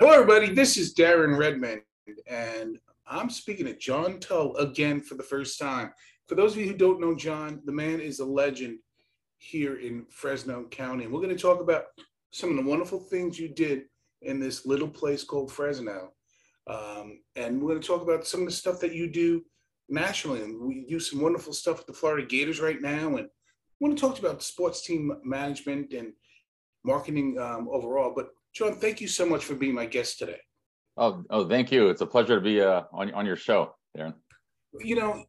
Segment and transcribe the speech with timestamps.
[0.00, 0.54] Hello, everybody.
[0.54, 1.82] This is Darren Redmond,
[2.28, 2.78] and
[3.08, 5.92] I'm speaking to John Tull again for the first time.
[6.28, 8.78] For those of you who don't know John, the man is a legend
[9.38, 11.02] here in Fresno County.
[11.02, 11.86] And we're going to talk about
[12.30, 13.86] some of the wonderful things you did
[14.22, 16.12] in this little place called Fresno.
[16.68, 19.42] Um, and we're going to talk about some of the stuff that you do
[19.88, 20.42] nationally.
[20.44, 23.16] And we do some wonderful stuff with the Florida Gators right now.
[23.16, 23.30] And I
[23.80, 26.12] want to talk about sports team management and
[26.84, 28.12] marketing um, overall.
[28.14, 28.28] But
[28.58, 30.40] John, thank you so much for being my guest today.
[30.96, 31.90] Oh, oh, thank you.
[31.90, 34.14] It's a pleasure to be uh, on on your show, Darren.
[34.80, 35.24] You know,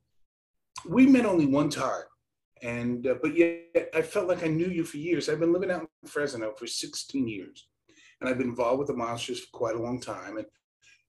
[0.87, 2.05] we met only one time,
[2.63, 5.29] and uh, but yet I felt like I knew you for years.
[5.29, 7.67] I've been living out in Fresno for 16 years,
[8.20, 10.37] and I've been involved with the Monsters for quite a long time.
[10.37, 10.48] And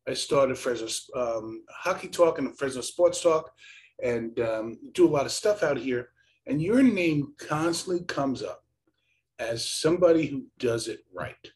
[0.07, 3.51] I started Fresno um, Hockey Talk and Fresno Sports Talk,
[4.05, 6.11] and um, do a lot of stuff out here.
[6.47, 8.63] And your name constantly comes up
[9.39, 11.51] as somebody who does it right.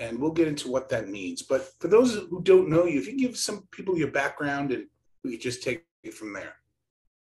[0.00, 1.42] And we'll get into what that means.
[1.42, 4.86] But for those who don't know you, if you give some people your background and
[5.22, 6.56] we just take it from there.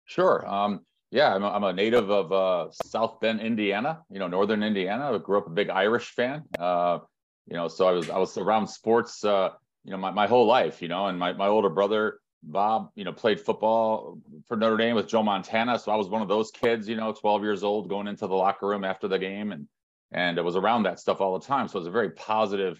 [0.05, 0.47] Sure.
[0.47, 3.99] Um, yeah, I'm a, I'm a native of uh, South Bend, Indiana.
[4.09, 5.13] You know, northern Indiana.
[5.13, 6.43] I grew up a big Irish fan.
[6.57, 6.99] Uh,
[7.47, 9.23] you know, so I was I was around sports.
[9.23, 9.49] Uh,
[9.83, 10.81] you know, my, my whole life.
[10.81, 14.95] You know, and my my older brother Bob, you know, played football for Notre Dame
[14.95, 15.79] with Joe Montana.
[15.79, 16.89] So I was one of those kids.
[16.89, 19.67] You know, 12 years old, going into the locker room after the game, and
[20.13, 21.67] and it was around that stuff all the time.
[21.67, 22.79] So it was a very positive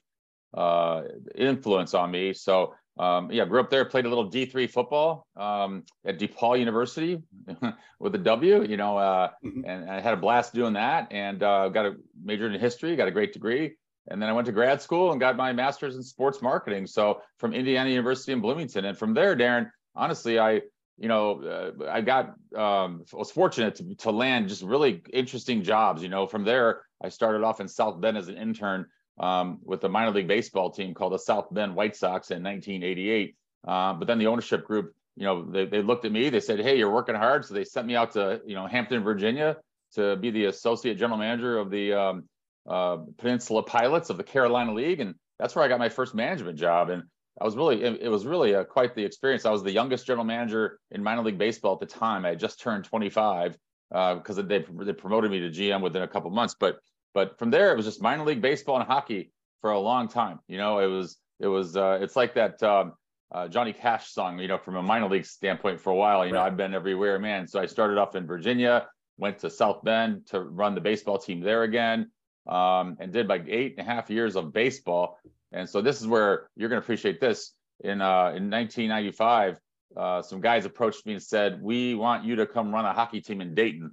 [0.54, 1.04] uh,
[1.36, 2.34] influence on me.
[2.34, 7.22] So um, yeah, grew up there, played a little D3 football um, at DePauw University
[8.00, 9.66] with a W, you know, uh, mm-hmm.
[9.66, 13.08] and I had a blast doing that and uh, got a major in history, got
[13.08, 13.76] a great degree.
[14.10, 16.86] And then I went to grad school and got my master's in sports marketing.
[16.88, 18.86] So from Indiana University in Bloomington.
[18.86, 20.62] And from there, Darren, honestly, I,
[20.98, 21.44] you know,
[21.82, 26.04] uh, I got, um, was fortunate to, to land just really interesting jobs.
[26.04, 28.86] You know, from there, I started off in South Bend as an intern
[29.20, 33.36] um, with the minor league baseball team called the South Bend White Sox in 1988.
[33.68, 36.60] Uh, but then the ownership group, you know, they, they looked at me, they said,
[36.60, 37.46] Hey, you're working hard.
[37.46, 39.58] So they sent me out to, you know, Hampton, Virginia
[39.96, 42.24] to be the associate general manager of the um,
[42.68, 45.00] uh, Peninsula Pilots of the Carolina League.
[45.00, 46.90] And that's where I got my first management job.
[46.90, 47.04] And
[47.42, 49.46] I was really, it, it was really a, quite the experience.
[49.46, 52.26] I was the youngest general manager in minor league baseball at the time.
[52.26, 53.58] I had just turned 25
[53.90, 56.56] because uh, they, they promoted me to GM within a couple months.
[56.60, 56.80] But
[57.14, 60.40] but from there, it was just minor league baseball and hockey for a long time.
[60.48, 62.94] You know, it was it was uh, it's like that um,
[63.32, 64.40] uh, Johnny Cash song.
[64.40, 66.26] You know, from a minor league standpoint, for a while.
[66.26, 66.40] You right.
[66.40, 67.48] know, I've been everywhere, man.
[67.48, 71.40] So I started off in Virginia, went to South Bend to run the baseball team
[71.40, 72.12] there again,
[72.48, 75.20] um, and did like eight and a half years of baseball.
[75.52, 77.54] And so this is where you're going to appreciate this.
[77.84, 79.60] In uh, in 1995,
[79.98, 83.22] uh, some guys approached me and said, "We want you to come run a hockey
[83.22, 83.92] team in Dayton."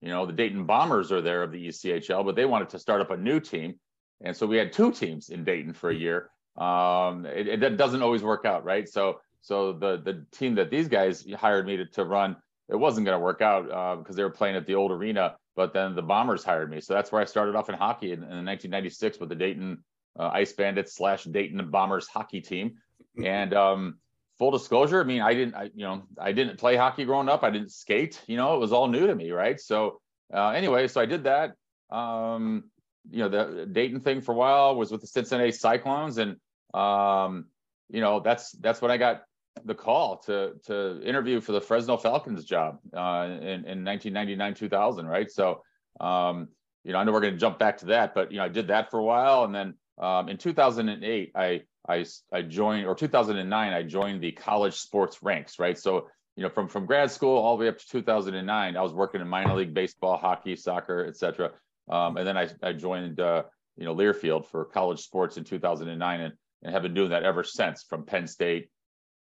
[0.00, 3.00] You know, the Dayton Bombers are there of the ECHL, but they wanted to start
[3.00, 3.74] up a new team.
[4.22, 6.30] And so we had two teams in Dayton for a year.
[6.56, 8.88] Um, it, it doesn't always work out, right?
[8.88, 12.36] So so the the team that these guys hired me to, to run,
[12.68, 13.64] it wasn't going to work out
[13.98, 15.36] because uh, they were playing at the old arena.
[15.60, 18.20] But then the Bombers hired me, so that's where I started off in hockey in,
[18.20, 19.84] in 1996 with the Dayton
[20.18, 22.78] uh, Ice Bandits slash Dayton Bombers hockey team.
[23.22, 23.98] And um,
[24.38, 27.42] full disclosure, I mean, I didn't, I, you know, I didn't play hockey growing up.
[27.42, 29.32] I didn't skate, you know, it was all new to me.
[29.32, 29.60] Right.
[29.60, 30.00] So,
[30.32, 31.52] uh, anyway, so I did that.
[31.90, 32.70] Um,
[33.10, 36.16] you know, the Dayton thing for a while was with the Cincinnati Cyclones.
[36.16, 36.36] And,
[36.72, 37.46] um,
[37.90, 39.24] you know, that's, that's when I got
[39.64, 45.06] the call to, to interview for the Fresno Falcons job, uh, in, in 1999, 2000.
[45.06, 45.30] Right.
[45.30, 45.62] So,
[46.00, 46.48] um,
[46.84, 48.48] you know, I know we're going to jump back to that, but, you know, I
[48.48, 49.44] did that for a while.
[49.44, 54.74] And then, um, in 2008, I, I, I joined, or 2009, I joined the college
[54.74, 55.78] sports ranks, right?
[55.78, 58.94] So, you know, from, from grad school all the way up to 2009, I was
[58.94, 61.50] working in minor league baseball, hockey, soccer, etc.
[61.90, 63.42] Um, and then I, I joined, uh,
[63.76, 67.44] you know, Learfield for college sports in 2009 and, and have been doing that ever
[67.44, 68.70] since from Penn State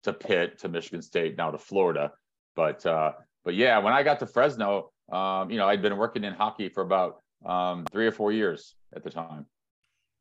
[0.08, 2.12] to Pitt to Michigan State, now to Florida.
[2.56, 3.12] But, uh,
[3.46, 6.70] but yeah, when I got to Fresno, um, you know, I'd been working in hockey
[6.70, 9.46] for about um, three or four years at the time.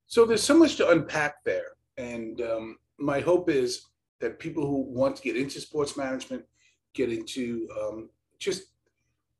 [0.06, 1.70] So there's so much to unpack there.
[1.96, 3.82] And um, my hope is
[4.20, 6.44] that people who want to get into sports management
[6.94, 8.62] get into um, just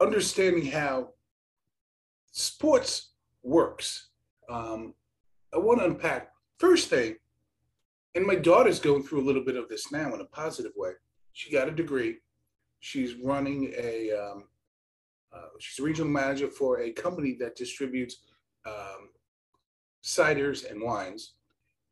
[0.00, 1.10] understanding how
[2.32, 3.12] sports
[3.42, 4.08] works.
[4.48, 4.94] Um,
[5.54, 7.16] I want to unpack first thing,
[8.16, 10.92] and my daughter's going through a little bit of this now in a positive way.
[11.34, 12.16] She got a degree.
[12.80, 14.44] She's running a, um,
[15.34, 18.16] uh, she's a regional manager for a company that distributes
[18.66, 19.10] um,
[20.02, 21.34] ciders and wines.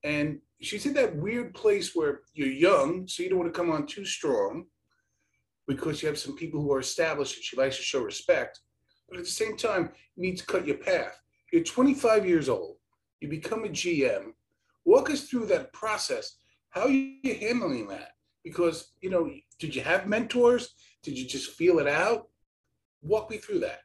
[0.03, 3.71] And she's in that weird place where you're young, so you don't want to come
[3.71, 4.65] on too strong
[5.69, 8.61] because you have some people who are established and she likes to show respect.
[9.11, 11.21] But at the same time, you need to cut your path.
[11.53, 12.77] You're 25 years old,
[13.21, 14.33] you become a GM.
[14.85, 16.37] Walk us through that process.
[16.71, 18.13] How are you handling that?
[18.43, 20.75] Because you know, did you have mentors?
[21.03, 22.29] Did you just feel it out?
[23.03, 23.81] Walk me through that.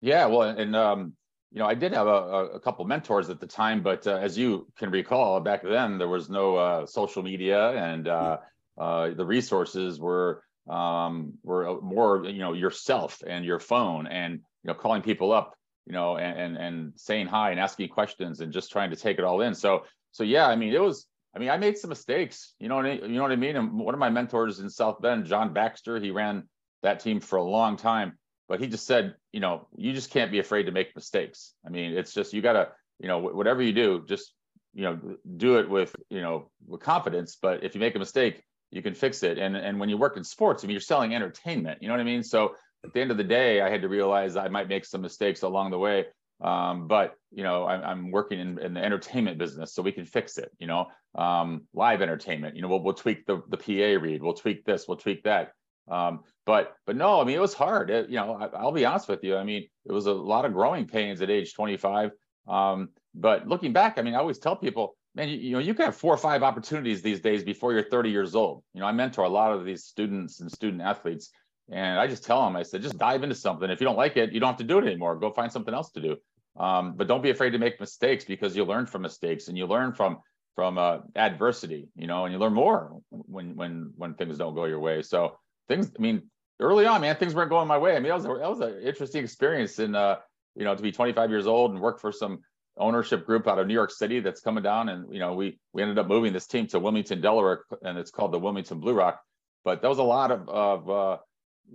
[0.00, 1.12] Yeah, well, and um,
[1.52, 2.10] you know, I did have a,
[2.54, 6.08] a couple mentors at the time, but uh, as you can recall, back then there
[6.08, 8.38] was no uh, social media, and uh,
[8.78, 14.68] uh the resources were um, were more, you know, yourself and your phone, and you
[14.68, 15.54] know, calling people up,
[15.86, 19.18] you know, and and, and saying hi and asking questions and just trying to take
[19.18, 19.54] it all in.
[19.54, 21.06] So so yeah, I mean, it was.
[21.34, 22.54] I mean, I made some mistakes.
[22.58, 23.56] You know what I, you know what I mean.
[23.56, 26.44] And one of my mentors in South Bend, John Baxter, he ran
[26.82, 28.18] that team for a long time
[28.52, 31.54] but he just said, you know, you just can't be afraid to make mistakes.
[31.66, 32.68] I mean, it's just you got to,
[33.00, 34.34] you know, whatever you do, just
[34.74, 37.38] you know, do it with you know with confidence.
[37.40, 39.38] But if you make a mistake, you can fix it.
[39.38, 41.78] And and when you work in sports, I mean, you're selling entertainment.
[41.80, 42.22] You know what I mean?
[42.22, 42.54] So
[42.84, 45.40] at the end of the day, I had to realize I might make some mistakes
[45.40, 46.04] along the way.
[46.42, 50.04] Um, but you know, I, I'm, working in, in, the entertainment business, so we can
[50.04, 50.50] fix it.
[50.58, 52.56] You know, um, live entertainment.
[52.56, 55.52] You know, we'll, we'll tweak the the PA read, we'll tweak this, we'll tweak that.
[55.88, 57.90] Um, but but no, I mean it was hard.
[57.90, 59.36] It, you know, I, will be honest with you.
[59.36, 62.10] I mean, it was a lot of growing pains at age 25.
[62.48, 65.74] Um, but looking back, I mean, I always tell people, man, you, you know, you
[65.74, 68.64] can have four or five opportunities these days before you're 30 years old.
[68.74, 71.30] You know, I mentor a lot of these students and student athletes,
[71.70, 73.70] and I just tell them, I said, just dive into something.
[73.70, 75.16] If you don't like it, you don't have to do it anymore.
[75.16, 76.16] Go find something else to do.
[76.58, 79.66] Um, but don't be afraid to make mistakes because you learn from mistakes and you
[79.66, 80.18] learn from
[80.54, 81.88] from uh, adversity.
[81.96, 85.02] You know, and you learn more when when when things don't go your way.
[85.02, 85.38] So
[85.68, 85.90] things.
[85.98, 86.22] I mean,
[86.60, 87.96] early on, man, things weren't going my way.
[87.96, 90.18] I mean, that was that was an interesting experience, and uh,
[90.54, 92.40] you know, to be 25 years old and work for some
[92.78, 95.82] ownership group out of New York City that's coming down, and you know, we we
[95.82, 99.20] ended up moving this team to Wilmington, Delaware, and it's called the Wilmington Blue Rock.
[99.64, 101.16] But that was a lot of of uh,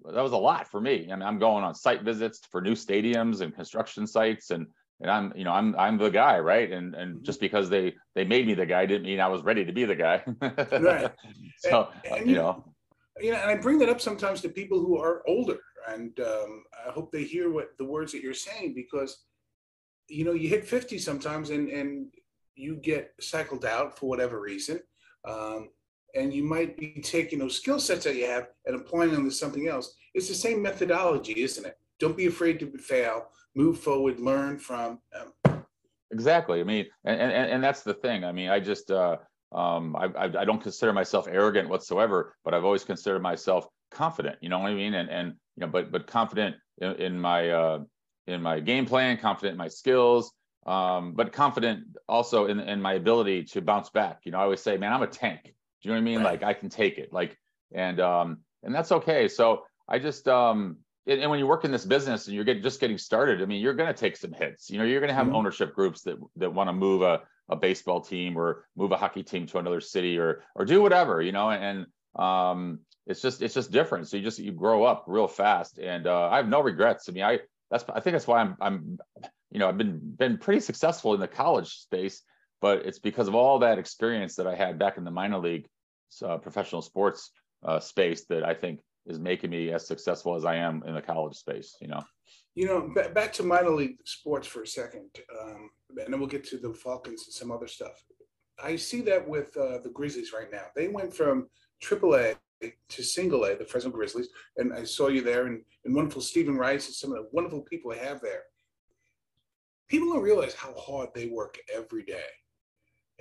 [0.05, 1.09] that was a lot for me.
[1.11, 4.67] I mean, I'm going on site visits for new stadiums and construction sites, and
[5.01, 6.71] and I'm you know I'm I'm the guy, right?
[6.71, 7.23] And and mm-hmm.
[7.23, 9.85] just because they they made me the guy didn't mean I was ready to be
[9.85, 10.23] the guy.
[10.41, 11.11] right.
[11.57, 12.73] so and, and you, you know
[13.19, 16.63] you know, and I bring that up sometimes to people who are older, and um,
[16.87, 19.23] I hope they hear what the words that you're saying because,
[20.07, 22.07] you know, you hit 50 sometimes, and and
[22.55, 24.79] you get cycled out for whatever reason,
[25.25, 25.69] um,
[26.17, 29.31] and you might be taking those skill sets that you have and applying them to
[29.31, 29.95] something else.
[30.13, 31.77] It's the same methodology, isn't it?
[31.99, 33.27] Don't be afraid to fail.
[33.55, 34.19] Move forward.
[34.19, 34.99] Learn from.
[35.13, 35.65] Um,
[36.11, 36.59] exactly.
[36.59, 38.23] I mean, and, and and that's the thing.
[38.23, 38.91] I mean, I just.
[38.91, 39.17] Uh,
[39.53, 44.35] um, I, I, don't consider myself arrogant whatsoever, but I've always considered myself confident.
[44.41, 44.93] You know what I mean?
[44.93, 47.79] And and you know, but but confident in, in my uh,
[48.27, 50.33] in my game plan, confident in my skills,
[50.65, 54.19] um, but confident also in in my ability to bounce back.
[54.25, 55.53] You know, I always say, man, I'm a tank.
[55.87, 56.23] Do you know what I mean?
[56.23, 56.41] Right.
[56.41, 57.13] Like I can take it.
[57.13, 57.37] Like
[57.73, 59.27] and um, and that's okay.
[59.27, 62.81] So I just um, and when you work in this business and you're get, just
[62.81, 64.69] getting started, I mean, you're going to take some hits.
[64.69, 65.35] You know, you're going to have mm-hmm.
[65.35, 69.23] ownership groups that that want to move a a baseball team or move a hockey
[69.23, 71.85] team to another city or or do whatever you know and
[72.15, 76.07] um it's just it's just different so you just you grow up real fast and
[76.07, 77.39] uh, i have no regrets i mean i
[77.71, 78.97] that's i think that's why i'm i'm
[79.51, 82.21] you know i've been been pretty successful in the college space
[82.59, 85.67] but it's because of all that experience that i had back in the minor league
[86.23, 87.31] uh, professional sports
[87.63, 91.01] uh, space that i think is making me as successful as i am in the
[91.01, 92.03] college space you know
[92.57, 96.27] you know, b- back to minor league sports for a second, um, and then we'll
[96.27, 98.03] get to the Falcons and some other stuff.
[98.61, 100.63] I see that with uh, the Grizzlies right now.
[100.75, 101.49] They went from
[101.83, 102.35] AAA
[102.89, 106.57] to single A, the Fresno Grizzlies, and I saw you there, and, and wonderful Stephen
[106.57, 108.41] Rice and some of the wonderful people I have there.
[109.87, 112.25] People don't realize how hard they work every day,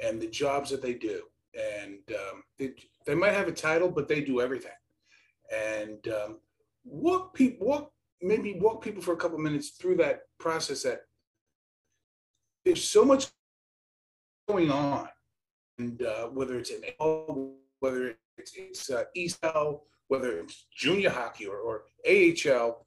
[0.03, 1.25] and the jobs that they do.
[1.57, 2.73] And um, they,
[3.07, 4.73] they might have a title, but they do everything.
[5.55, 6.39] And um,
[6.85, 11.01] what people, what maybe walk people for a couple minutes through that process that
[12.65, 13.29] there's so much
[14.49, 15.09] going on
[15.79, 16.83] and uh, whether it's in
[17.81, 18.91] whether it's, it's
[19.43, 19.73] uh,
[20.09, 22.87] whether it's junior hockey or, or AHL,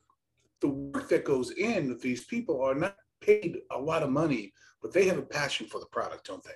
[0.61, 4.53] the work that goes in with these people are not paid a lot of money,
[4.81, 6.51] but they have a passion for the product, don't they?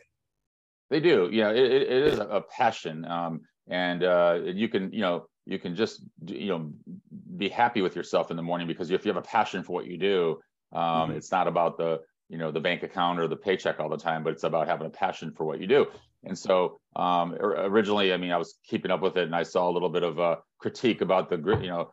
[0.94, 1.28] They do.
[1.32, 3.04] Yeah, it, it is a passion.
[3.06, 6.72] Um, and uh, you can, you know, you can just, you know,
[7.36, 9.88] be happy with yourself in the morning because if you have a passion for what
[9.88, 10.40] you do,
[10.72, 11.14] um, mm-hmm.
[11.14, 14.24] it's not about the you know the bank account or the paycheck all the time,
[14.24, 15.88] but it's about having a passion for what you do.
[16.26, 19.68] And so um, originally, I mean, I was keeping up with it, and I saw
[19.68, 21.90] a little bit of a critique about the you know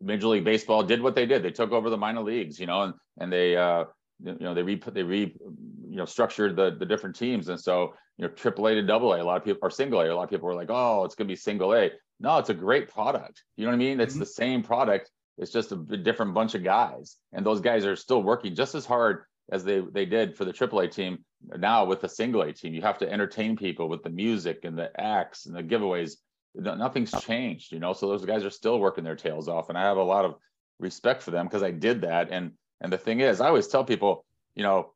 [0.00, 1.42] Major League Baseball did what they did.
[1.42, 3.86] They took over the minor leagues, you know, and and they uh,
[4.24, 7.94] you know they re they re you know structured the the different teams, and so
[8.18, 9.22] you know triple A to double A.
[9.22, 10.10] A lot of people are single A.
[10.10, 11.90] A lot of people are like, oh, it's gonna be single A.
[12.20, 13.42] No, it's a great product.
[13.56, 14.00] You know what I mean?
[14.00, 14.20] It's mm-hmm.
[14.20, 15.10] the same product.
[15.38, 18.84] It's just a different bunch of guys, and those guys are still working just as
[18.84, 21.24] hard as they they did for the AAA team.
[21.56, 24.78] now with the single A team, you have to entertain people with the music and
[24.78, 26.16] the acts and the giveaways.
[26.54, 27.94] Nothing's changed, you know.
[27.94, 30.34] So those guys are still working their tails off, and I have a lot of
[30.78, 32.28] respect for them because I did that.
[32.30, 34.92] And and the thing is, I always tell people, you know,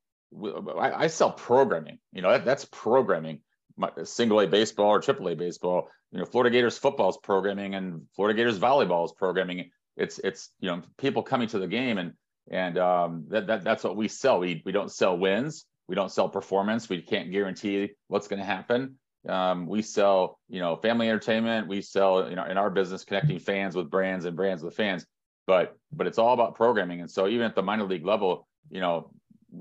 [0.78, 1.98] I, I sell programming.
[2.12, 3.40] You know, that, that's programming.
[3.76, 5.88] My, single A baseball or triple A baseball.
[6.12, 9.70] You know, Florida Gators football is programming, and Florida Gators volleyball is programming.
[9.96, 12.12] It's it's you know people coming to the game, and
[12.50, 14.38] and um, that, that that's what we sell.
[14.38, 15.64] We we don't sell wins.
[15.88, 16.88] We don't sell performance.
[16.88, 18.96] We can't guarantee what's going to happen.
[19.28, 21.68] Um, we sell, you know, family entertainment.
[21.68, 25.04] We sell, you know, in our business, connecting fans with brands and brands with fans.
[25.46, 27.00] But but it's all about programming.
[27.00, 29.10] And so even at the minor league level, you know,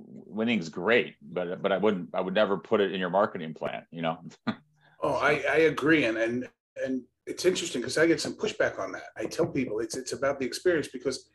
[0.03, 3.85] winning's great, but but I wouldn't I would never put it in your marketing plan.
[3.91, 4.19] You know.
[5.01, 6.47] oh, I I agree, and and
[6.83, 9.09] and it's interesting because I get some pushback on that.
[9.17, 11.29] I tell people it's it's about the experience because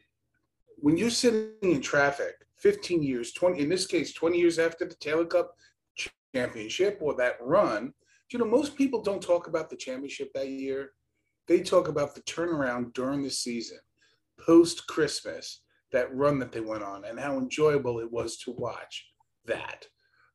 [0.76, 4.94] when you're sitting in traffic 15 years, 20, in this case, 20 years after the
[4.94, 5.54] Taylor Cup
[6.34, 7.92] championship or that run,
[8.32, 10.92] you know, most people don't talk about the championship that year.
[11.48, 13.78] They talk about the turnaround during the season,
[14.38, 15.62] post Christmas,
[15.92, 19.06] that run that they went on, and how enjoyable it was to watch
[19.46, 19.86] that.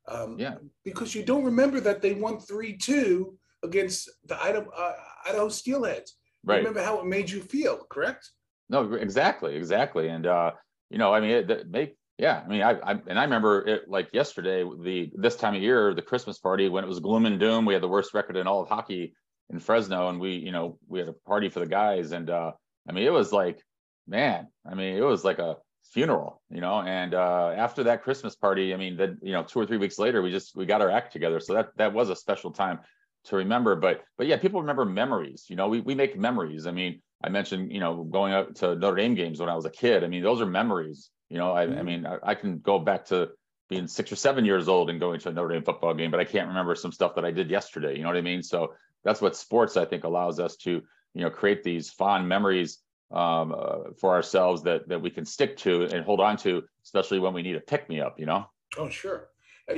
[0.08, 0.56] Um, yeah.
[0.84, 4.94] Because you don't remember that they won 3 2 against the Idaho, uh,
[5.28, 6.12] Idaho Steelheads.
[6.44, 6.58] Right.
[6.58, 8.30] Remember how it made you feel, correct?
[8.70, 10.10] No, exactly, exactly.
[10.10, 10.52] And, uh,
[10.90, 13.68] you know, I mean, it, it make yeah, I mean, I, I, and I remember
[13.68, 17.26] it like yesterday, the this time of year, the Christmas party when it was gloom
[17.26, 17.66] and doom.
[17.66, 19.14] We had the worst record in all of hockey
[19.50, 22.54] in Fresno, and we, you know, we had a party for the guys, and uh,
[22.88, 23.62] I mean, it was like,
[24.08, 25.58] man, I mean, it was like a
[25.94, 26.82] funeral, you know.
[26.82, 30.00] And uh, after that Christmas party, I mean, that you know, two or three weeks
[30.00, 32.80] later, we just we got our act together, so that that was a special time
[33.26, 33.76] to remember.
[33.76, 35.46] But but yeah, people remember memories.
[35.50, 36.68] You know, we we make memories.
[36.68, 39.66] I mean, I mentioned, you know, going out to Notre Dame games when I was
[39.66, 40.04] a kid.
[40.04, 41.86] I mean, those are memories you know, I, I mm-hmm.
[41.86, 43.30] mean, I, I, can go back to
[43.70, 46.20] being six or seven years old and going to a Notre Dame football game, but
[46.20, 47.98] I can't remember some stuff that I did yesterday.
[47.98, 48.44] You know what I mean?
[48.44, 50.82] So that's what sports, I think, allows us to,
[51.14, 52.80] you know, create these fond memories
[53.12, 57.20] um, uh, for ourselves that that we can stick to and hold on to, especially
[57.20, 58.20] when we need a pick me up.
[58.20, 58.46] You know?
[58.78, 59.30] Oh, sure.
[59.70, 59.76] Uh,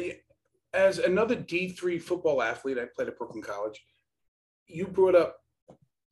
[0.73, 3.81] as another D three football athlete, I played at Brooklyn College.
[4.67, 5.37] You brought up,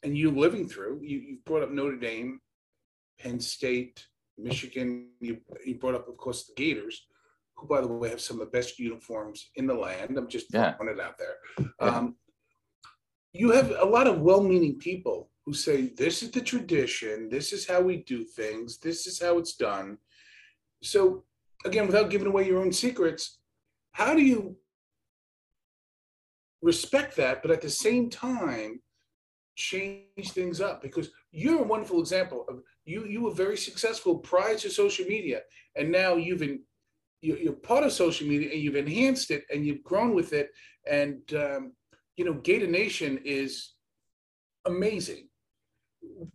[0.04, 2.40] and you living through, you you brought up Notre Dame,
[3.20, 4.06] Penn State,
[4.38, 7.08] Michigan, you, you brought up, of course, the Gators,
[7.56, 10.18] who, by the way, have some of the best uniforms in the land.
[10.18, 10.74] I'm just yeah.
[10.74, 11.36] throwing it out there.
[11.60, 11.88] Yeah.
[11.88, 12.16] Um,
[13.34, 17.68] you have a lot of well-meaning people who say this is the tradition, this is
[17.68, 19.98] how we do things, this is how it's done.
[20.82, 21.24] So,
[21.66, 23.40] again, without giving away your own secrets,
[23.92, 24.58] how do you
[26.62, 28.82] respect that, but at the same time
[29.56, 30.82] change things up?
[30.82, 35.42] Because you're a wonderful example of you you were very successful prior to social media
[35.76, 36.62] and now you've in,
[37.22, 40.50] you're part of social media and you've enhanced it and you've grown with it
[40.90, 41.74] and um,
[42.16, 43.74] you know gator nation is
[44.66, 45.28] amazing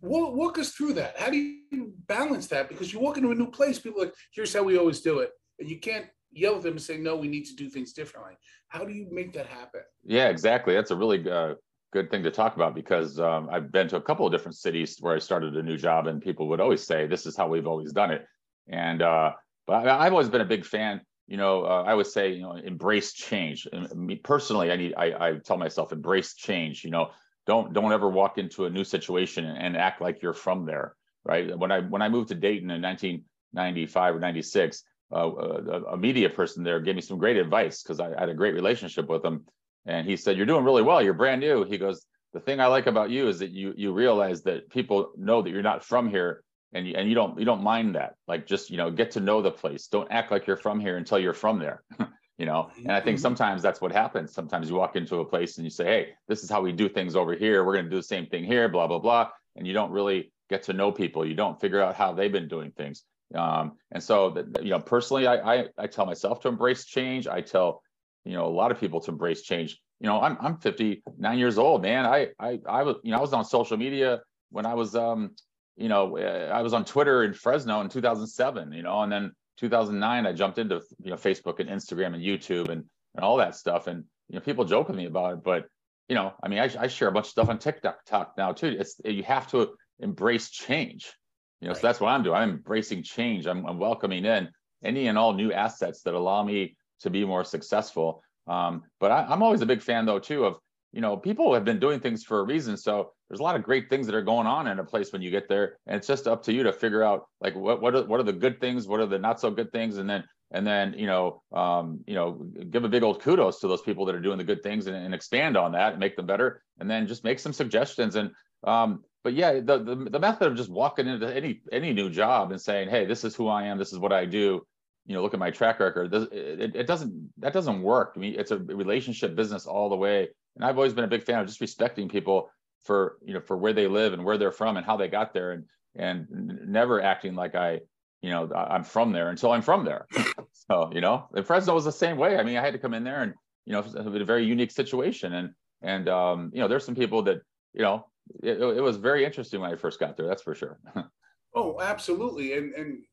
[0.01, 3.35] walk, walk us through that how do you balance that because you walk into a
[3.35, 6.61] new place people like here's how we always do it and you can't yell at
[6.61, 8.33] them and say no we need to do things differently
[8.69, 11.53] how do you make that happen yeah exactly that's a really uh,
[11.91, 14.97] good thing to talk about because um, I've been to a couple of different cities
[14.99, 17.67] where I started a new job, and people would always say, "This is how we've
[17.67, 18.25] always done it."
[18.67, 19.33] And uh,
[19.67, 21.01] but I, have always been a big fan.
[21.27, 23.67] You know, uh, I would say, you know, embrace change.
[23.71, 26.83] And me personally, I need, I, I tell myself, embrace change.
[26.83, 27.11] You know,
[27.47, 30.95] don't don't ever walk into a new situation and, act like you're from there.
[31.23, 31.57] Right.
[31.57, 34.83] When I when I moved to Dayton in 1995 or 96,
[35.13, 38.29] uh, a, a, media person there gave me some great advice because I, I had
[38.29, 39.45] a great relationship with him
[39.85, 41.01] and he said, "You're doing really well.
[41.01, 43.93] You're brand new." He goes, "The thing I like about you is that you you
[43.93, 46.43] realize that people know that you're not from here,
[46.73, 48.15] and you, and you don't you don't mind that.
[48.27, 49.87] Like just you know get to know the place.
[49.87, 51.83] Don't act like you're from here until you're from there."
[52.41, 52.69] you know?
[52.77, 54.33] And i think sometimes that's what happens.
[54.33, 56.89] Sometimes you walk into a place and you say hey this is how we do
[56.89, 57.63] things over here.
[57.63, 59.29] We're going to do the same thing here blah blah blah.
[59.55, 61.25] And you don't really get to know people.
[61.25, 63.03] You don't figure out how they've been doing things.
[63.35, 67.27] Um, and so that, you know personally I, I i tell myself to embrace change.
[67.27, 67.81] I tell
[68.25, 69.79] you know a lot of people to embrace change.
[70.01, 72.05] You know i'm i'm 59 years old man.
[72.05, 75.31] I i i was you know i was on social media when i was um
[75.77, 79.31] you know uh, i was on twitter in fresno in 2007 you know and then
[79.61, 82.83] 2009 i jumped into you know facebook and instagram and youtube and
[83.15, 83.87] and all that stuff.
[83.87, 85.65] And you know people joke with me about it but
[86.09, 87.99] you know i mean i, I share a bunch of stuff on tiktok
[88.37, 88.75] now too.
[88.79, 91.13] It's you have to embrace change.
[91.59, 91.81] You know right.
[91.81, 92.35] so that's what i'm doing.
[92.35, 93.45] I'm embracing change.
[93.45, 94.49] I'm, I'm welcoming in
[94.83, 98.23] any and all new assets that allow me to be more successful.
[98.47, 100.57] Um, but I, I'm always a big fan though too of
[100.91, 102.77] you know people have been doing things for a reason.
[102.77, 105.21] So there's a lot of great things that are going on in a place when
[105.21, 107.95] you get there, and it's just up to you to figure out like what what
[107.95, 110.23] are, what are the good things, what are the not so good things, and then
[110.51, 112.33] and then you know um, you know
[112.69, 114.95] give a big old kudos to those people that are doing the good things and,
[114.95, 116.61] and expand on that and make them better.
[116.79, 118.15] And then just make some suggestions.
[118.15, 118.31] And
[118.65, 122.51] um, but yeah the, the the method of just walking into any any new job
[122.51, 123.77] and saying hey this is who i am.
[123.77, 124.65] This is what i do.
[125.05, 126.13] You know look at my track record.
[126.13, 128.13] It, it doesn't that doesn't work.
[128.17, 131.23] I mean it's a relationship business all the way and i've always been a big
[131.23, 132.49] fan of just respecting people
[132.83, 135.33] for you know for where they live and where they're from and how they got
[135.33, 135.65] there and
[135.95, 136.27] and
[136.67, 137.79] never acting like i
[138.21, 140.07] you know i'm from there until i'm from there.
[140.69, 142.37] So you know and fresno was the same way.
[142.37, 143.33] I mean i had to come in there and
[143.65, 145.33] you know it was a very unique situation.
[145.33, 145.49] And
[145.81, 147.41] and um you know there's some people that
[147.73, 148.05] you know
[148.43, 150.79] it, it was very interesting when i first got there that's for sure.
[151.53, 152.53] Oh absolutely.
[152.57, 153.03] And and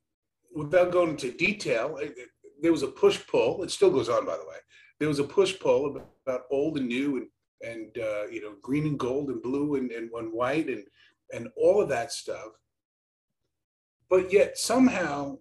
[0.54, 2.28] without going into detail it, it,
[2.62, 4.56] there was a push pull it still goes on by the way
[4.98, 7.26] there was a push pull about, old and new and
[7.60, 10.84] and uh, you know green and gold and blue and, and, and white and
[11.32, 12.48] and all of that stuff.
[14.08, 15.38] But yet somehow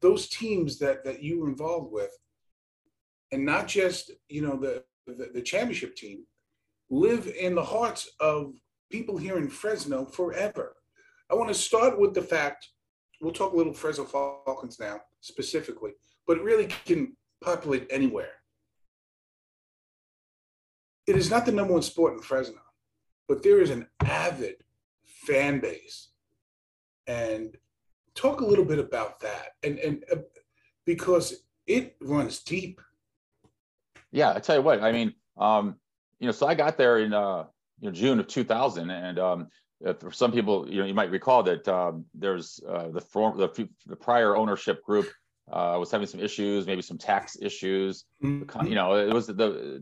[0.00, 2.10] those teams that that you were involved with
[3.32, 6.24] and not just you know the, the, the championship team
[6.90, 8.54] live in the hearts of
[8.90, 10.76] people here in fresno forever.
[11.30, 12.68] I want to start with the fact
[13.20, 15.92] we'll talk a little fresno falcons now specifically
[16.26, 18.32] but it really can populate anywhere.
[21.06, 22.60] It is not the number one sport in fresno
[23.30, 24.56] but there is an avid
[25.04, 26.08] fan base.
[27.06, 27.56] And
[28.16, 29.50] talk a little bit about that.
[29.62, 30.16] And and uh,
[30.84, 32.80] because it runs deep.
[34.10, 35.76] Yeah i tell you what i mean um
[36.18, 37.44] you know so i got there in uh
[37.78, 39.46] you know june of 2000 and um
[39.86, 43.38] uh, for some people you know you might recall that um there's uh the form
[43.38, 45.06] the, the prior ownership group
[45.52, 48.04] uh, was having some issues, maybe some tax issues.
[48.22, 48.66] Mm-hmm.
[48.66, 49.34] You know, it was the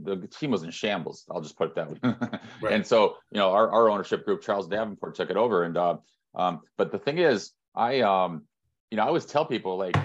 [0.02, 1.24] the team was in shambles.
[1.30, 1.98] I'll just put it that way.
[2.62, 2.72] right.
[2.72, 5.96] And so, you know, our, our ownership group, Charles Davenport, took it over, and uh,
[6.34, 8.42] um, but the thing is, I, um,
[8.90, 9.96] you know, I always tell people like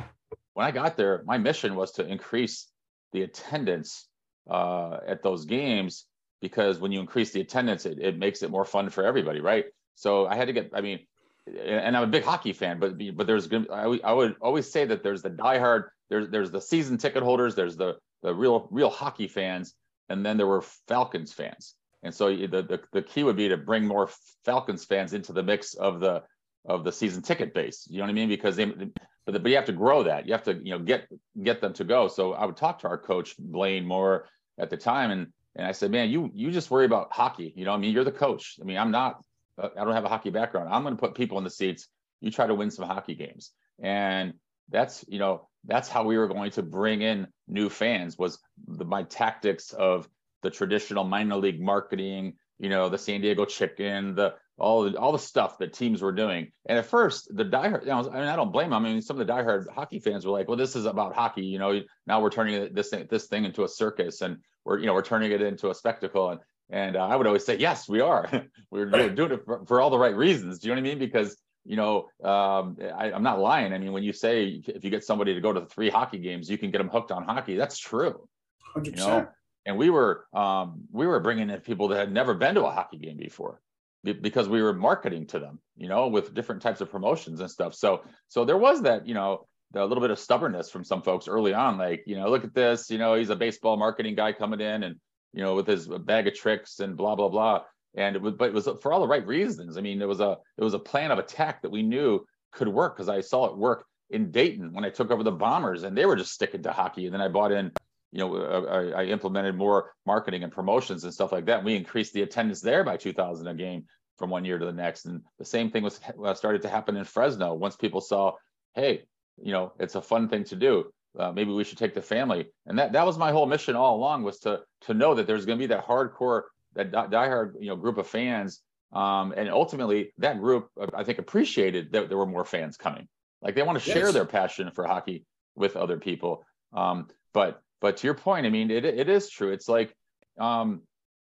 [0.54, 2.68] when I got there, my mission was to increase
[3.12, 4.08] the attendance
[4.50, 6.06] uh, at those games
[6.42, 9.66] because when you increase the attendance, it, it makes it more fun for everybody, right?
[9.96, 11.00] So I had to get, I mean,
[11.48, 14.86] and I'm a big hockey fan, but but there's going I, I would always say
[14.86, 18.90] that there's the diehard, there's there's the season ticket holders, there's the the real real
[18.90, 19.74] hockey fans,
[20.10, 21.76] and then there were Falcons fans.
[22.04, 24.10] And so the, the, the key would be to bring more
[24.44, 26.24] Falcons fans into the mix of the
[26.66, 27.88] of the season ticket base.
[27.90, 28.30] You know what I mean?
[28.30, 30.26] Because they, but, but you have to grow that.
[30.26, 31.08] You have to you know get
[31.42, 32.08] get them to go.
[32.08, 34.28] So I would talk to our coach Blaine Moore
[34.58, 37.54] at the time, and and I said, man, you you just worry about hockey.
[37.56, 38.58] You know, I mean, you're the coach.
[38.62, 39.22] I mean, I'm not.
[39.58, 40.70] Uh, I don't have a hockey background.
[40.72, 41.88] I'm going to put people in the seats.
[42.22, 44.34] You try to win some hockey games, and
[44.70, 48.18] that's you know that's how we were going to bring in new fans.
[48.18, 50.08] Was the, my tactics of
[50.42, 55.12] the traditional minor league marketing, you know, the San Diego chicken, the all the all
[55.12, 56.52] the stuff that teams were doing.
[56.66, 58.86] And at first, the diehard, you know, I mean, I don't blame them.
[58.86, 61.46] I mean, some of the diehard hockey fans were like, "Well, this is about hockey.
[61.46, 64.86] You know, now we're turning this thing, this thing into a circus, and we're you
[64.86, 66.40] know we're turning it into a spectacle." And
[66.74, 68.30] and uh, I would always say, "Yes, we are.
[68.72, 71.00] we're doing it for, for all the right reasons." Do you know what I mean?
[71.00, 73.72] Because you know, um, I, am not lying.
[73.72, 76.50] I mean, when you say if you get somebody to go to three hockey games,
[76.50, 77.56] you can get them hooked on hockey.
[77.56, 78.28] That's true.
[78.76, 78.86] 100%.
[78.86, 79.28] You know?
[79.66, 82.72] and we were um, we were bringing in people that had never been to a
[82.72, 83.62] hockey game before
[84.04, 87.74] because we were marketing to them you know with different types of promotions and stuff
[87.74, 91.28] so so there was that you know a little bit of stubbornness from some folks
[91.28, 94.34] early on like you know look at this you know he's a baseball marketing guy
[94.34, 94.98] coming in and
[95.34, 97.62] you know with his bag of tricks and blah blah blah
[97.96, 100.20] and it was but it was for all the right reasons i mean it was
[100.20, 103.46] a it was a plan of attack that we knew could work because i saw
[103.46, 106.64] it work in dayton when i took over the bombers and they were just sticking
[106.64, 107.72] to hockey and then i bought in
[108.14, 111.64] you know, I, I, implemented more marketing and promotions and stuff like that.
[111.64, 113.86] We increased the attendance there by 2,000 a game
[114.20, 115.06] from one year to the next.
[115.06, 118.34] And the same thing was uh, started to happen in Fresno once people saw,
[118.76, 119.06] hey,
[119.42, 120.92] you know, it's a fun thing to do.
[121.18, 122.48] Uh, maybe we should take the family.
[122.66, 125.46] And that that was my whole mission all along was to to know that there's
[125.46, 126.44] going to be that hardcore,
[126.76, 128.62] that diehard, you know, group of fans.
[128.92, 133.08] Um, and ultimately, that group, uh, I think, appreciated that there were more fans coming.
[133.42, 133.98] Like they want to yes.
[133.98, 136.46] share their passion for hockey with other people.
[136.74, 139.52] Um, but but to your point, I mean, it, it is true.
[139.52, 139.94] It's like,
[140.40, 140.84] um,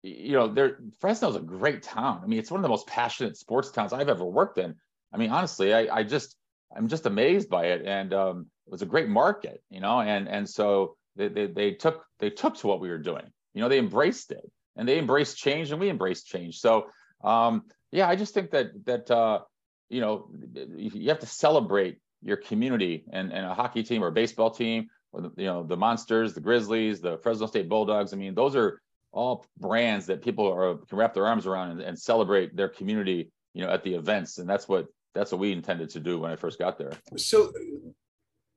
[0.02, 2.20] you know, there Fresno's a great town.
[2.22, 4.74] I mean, it's one of the most passionate sports towns I've ever worked in.
[5.12, 6.36] I mean, honestly, I, I just
[6.74, 10.28] I'm just amazed by it, and um, it was a great market, you know, and
[10.28, 13.24] and so they, they they took they took to what we were doing.
[13.54, 16.60] You know, they embraced it, and they embraced change, and we embraced change.
[16.60, 16.88] So
[17.24, 19.40] um, yeah, I just think that that uh,
[19.88, 20.28] you know
[20.76, 24.88] you have to celebrate your community and, and a hockey team or a baseball team
[25.12, 28.56] or the, you know the monsters the grizzlies the fresno state bulldogs i mean those
[28.56, 28.80] are
[29.12, 33.30] all brands that people are can wrap their arms around and, and celebrate their community
[33.54, 36.30] you know at the events and that's what that's what we intended to do when
[36.30, 37.52] i first got there so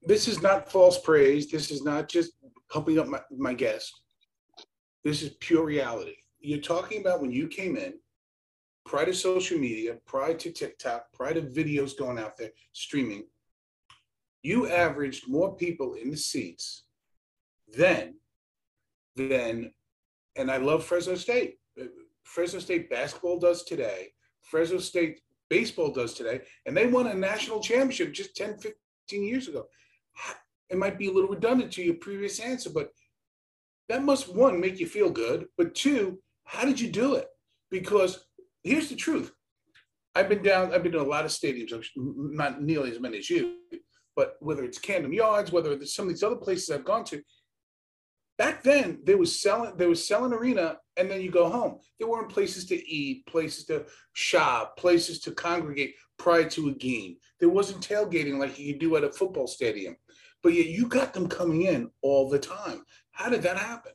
[0.04, 1.50] this is not false praise.
[1.50, 2.34] This is not just
[2.70, 4.02] pumping up my, my guest.
[5.04, 6.16] This is pure reality.
[6.40, 7.94] You're talking about when you came in,
[8.86, 13.26] prior to social media, prior to TikTok, prior to videos going out there streaming,
[14.44, 16.86] you averaged more people in the seats
[17.74, 18.16] then
[19.16, 19.72] than,
[20.36, 21.58] and I love Fresno State.
[22.24, 24.08] Fresno State basketball does today.
[24.42, 26.42] Fresno State baseball does today.
[26.66, 29.66] And they won a national championship just 10, 15 years ago.
[30.70, 32.90] It might be a little redundant to your previous answer, but
[33.90, 35.48] that must one make you feel good.
[35.58, 37.28] But two, how did you do it?
[37.70, 38.26] Because
[38.64, 39.32] here's the truth.
[40.16, 43.30] I've been down, I've been to a lot of stadiums, not nearly as many as
[43.30, 43.56] you,
[44.16, 47.22] but whether it's Camden Yards, whether it's some of these other places I've gone to,
[48.38, 51.80] back then there was selling there was selling arena and then you go home.
[52.00, 57.18] There weren't places to eat, places to shop, places to congregate prior to a game.
[57.40, 59.98] There wasn't tailgating like you do at a football stadium.
[60.44, 62.84] But yet you got them coming in all the time.
[63.12, 63.94] How did that happen?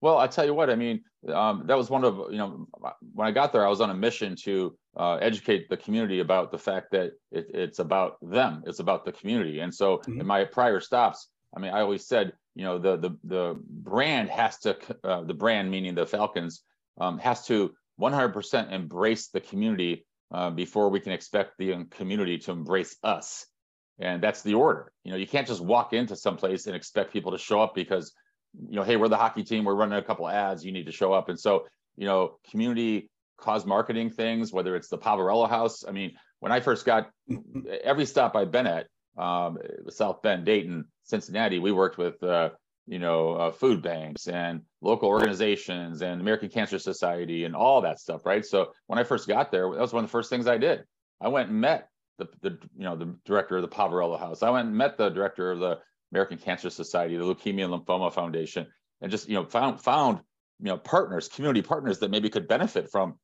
[0.00, 2.66] Well, I tell you what, I mean, um, that was one of, you know,
[3.14, 6.52] when I got there, I was on a mission to uh, educate the community about
[6.52, 9.60] the fact that it, it's about them, it's about the community.
[9.60, 10.20] And so mm-hmm.
[10.20, 14.28] in my prior stops, I mean, I always said, you know, the the the brand
[14.28, 16.62] has to, uh, the brand meaning the Falcons,
[17.00, 22.52] um, has to 100% embrace the community uh, before we can expect the community to
[22.52, 23.46] embrace us.
[23.98, 24.92] And that's the order.
[25.04, 27.74] You know, you can't just walk into some place and expect people to show up
[27.74, 28.12] because
[28.68, 30.92] you know, hey, we're the hockey team, we're running a couple ads, you need to
[30.92, 31.28] show up.
[31.28, 35.84] And so, you know, community cause marketing things, whether it's the Poverello House.
[35.86, 37.10] I mean, when I first got
[37.84, 39.58] every stop I've been at, um,
[39.88, 42.50] South Bend, Dayton, Cincinnati, we worked with, uh,
[42.86, 47.98] you know, uh, food banks and local organizations and American Cancer Society and all that
[47.98, 48.44] stuff, right?
[48.44, 50.84] So when I first got there, that was one of the first things I did.
[51.20, 54.42] I went and met the, the you know the director of the Poverello House.
[54.42, 55.78] I went and met the director of the
[56.12, 58.66] American Cancer Society, the Leukemia and Lymphoma Foundation,
[59.00, 60.20] and just you know found found
[60.60, 63.14] you know partners, community partners that maybe could benefit from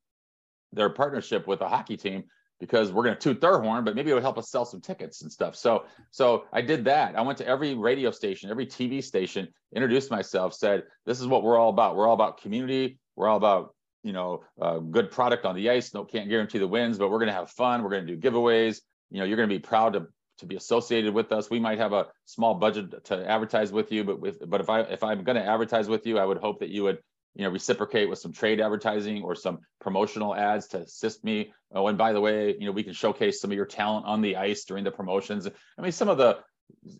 [0.73, 2.23] their partnership with a hockey team
[2.61, 4.79] because we're going to toot their horn, but maybe it would help us sell some
[4.79, 5.55] tickets and stuff.
[5.55, 7.17] So, so I did that.
[7.17, 11.43] I went to every radio station, every TV station, introduced myself, said, "This is what
[11.43, 11.97] we're all about.
[11.97, 12.99] We're all about community.
[13.15, 15.93] We're all about you know uh, good product on the ice.
[15.93, 17.83] No, can't guarantee the wins, but we're going to have fun.
[17.83, 18.79] We're going to do giveaways.
[19.09, 21.49] You know, you're going to be proud to to be associated with us.
[21.49, 24.81] We might have a small budget to advertise with you, but with but if I
[24.81, 26.99] if I'm going to advertise with you, I would hope that you would
[27.35, 31.53] you know reciprocate with some trade advertising or some promotional ads to assist me.
[31.73, 34.21] Oh, and by the way, you know we can showcase some of your talent on
[34.21, 35.47] the ice during the promotions.
[35.47, 36.39] I mean, some of the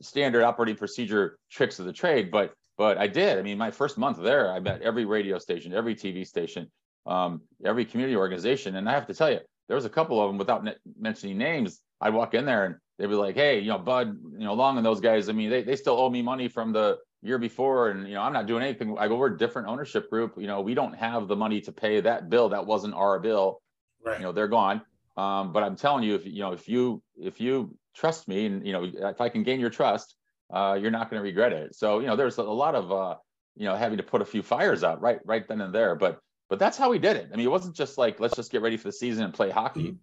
[0.01, 3.37] standard operating procedure tricks of the trade, but but I did.
[3.37, 6.71] I mean, my first month there, I met every radio station, every TV station,
[7.05, 10.29] um, every community organization, and I have to tell you, there was a couple of
[10.29, 10.67] them without
[10.99, 11.79] mentioning names.
[12.01, 14.77] I'd walk in there and they'd be like, hey, you know, Bud, you know, Long
[14.77, 17.89] and those guys, I mean, they, they still owe me money from the year before.
[17.89, 18.95] And, you know, I'm not doing anything.
[18.97, 20.33] I go, we're a different ownership group.
[20.37, 22.49] You know, we don't have the money to pay that bill.
[22.49, 23.61] That wasn't our bill.
[24.03, 24.19] Right.
[24.19, 24.81] You know, they're gone.
[25.17, 28.65] Um, but I'm telling you, if you know, if you if you trust me, and
[28.65, 30.15] you know, if I can gain your trust,
[30.51, 31.75] uh, you're not going to regret it.
[31.75, 33.15] So you know, there's a lot of uh,
[33.55, 35.95] you know having to put a few fires out right right then and there.
[35.95, 37.29] But but that's how we did it.
[37.31, 39.49] I mean, it wasn't just like let's just get ready for the season and play
[39.49, 39.89] hockey.
[39.89, 39.95] Mm-hmm.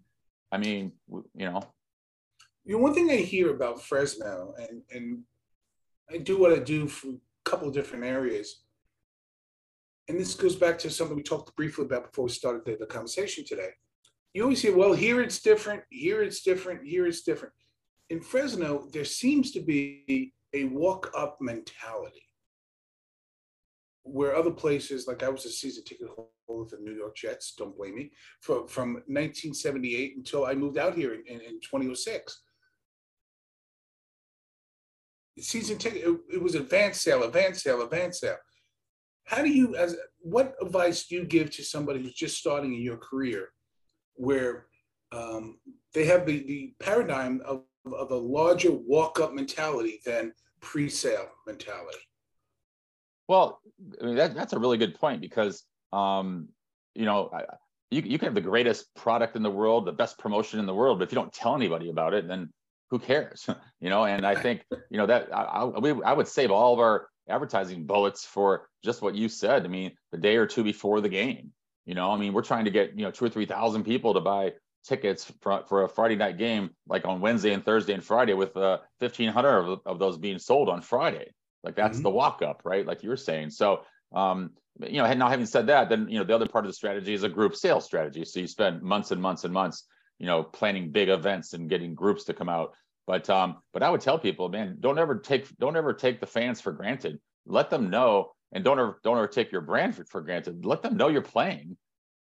[0.52, 1.62] I mean, you know,
[2.64, 5.22] you know, one thing I hear about Fresno, and and
[6.10, 8.62] I do what I do for a couple of different areas,
[10.08, 12.86] and this goes back to something we talked briefly about before we started the, the
[12.86, 13.70] conversation today.
[14.32, 17.54] You always hear, well, here it's different, here it's different, here it's different.
[18.08, 22.22] In Fresno, there seems to be a walk up mentality
[24.02, 27.54] where other places, like I was a season ticket holder for the New York Jets,
[27.56, 32.42] don't blame me, from, from 1978 until I moved out here in, in, in 2006
[35.40, 38.37] season ticket, it, it was advance sale, advance sale, advance sale.
[39.24, 42.81] How do you, as what advice do you give to somebody who's just starting in
[42.81, 43.48] your career,
[44.14, 44.66] where
[45.12, 45.59] um,
[45.94, 51.98] they have the, the paradigm of, of a larger walk-up mentality than pre-sale mentality?
[53.29, 53.61] Well,
[54.01, 56.48] I mean that, that's a really good point because um,
[56.94, 57.42] you know I,
[57.90, 60.74] you you can have the greatest product in the world, the best promotion in the
[60.74, 62.51] world, but if you don't tell anybody about it, then
[62.90, 63.48] who cares?
[63.81, 66.74] You know and i think you know that I, I, we, I would save all
[66.74, 69.64] of our advertising bullets for just what you said.
[69.64, 71.53] I mean the day or two before the game
[71.88, 74.14] you know i mean we're trying to get you know two or three thousand people
[74.14, 74.53] to buy
[74.85, 78.57] tickets for, for a friday night game like on wednesday and thursday and friday with
[78.57, 81.31] uh, 1500 of, of those being sold on friday.
[81.64, 82.05] Like that's mm-hmm.
[82.05, 82.87] the walk up right?
[82.87, 83.51] Like you were saying.
[83.51, 83.81] So
[84.14, 86.74] um you know now having said that then you know the other part of the
[86.74, 88.24] strategy is a group sales strategy.
[88.24, 89.85] So you spend months and months and months
[90.18, 92.74] you know planning big events and getting groups to come out
[93.07, 96.26] But um, but I would tell people, man, don't ever take don't ever take the
[96.26, 97.18] fans for granted.
[97.46, 100.66] Let them know, and don't ever don't ever take your brand for, for granted.
[100.66, 101.78] Let them know you're playing.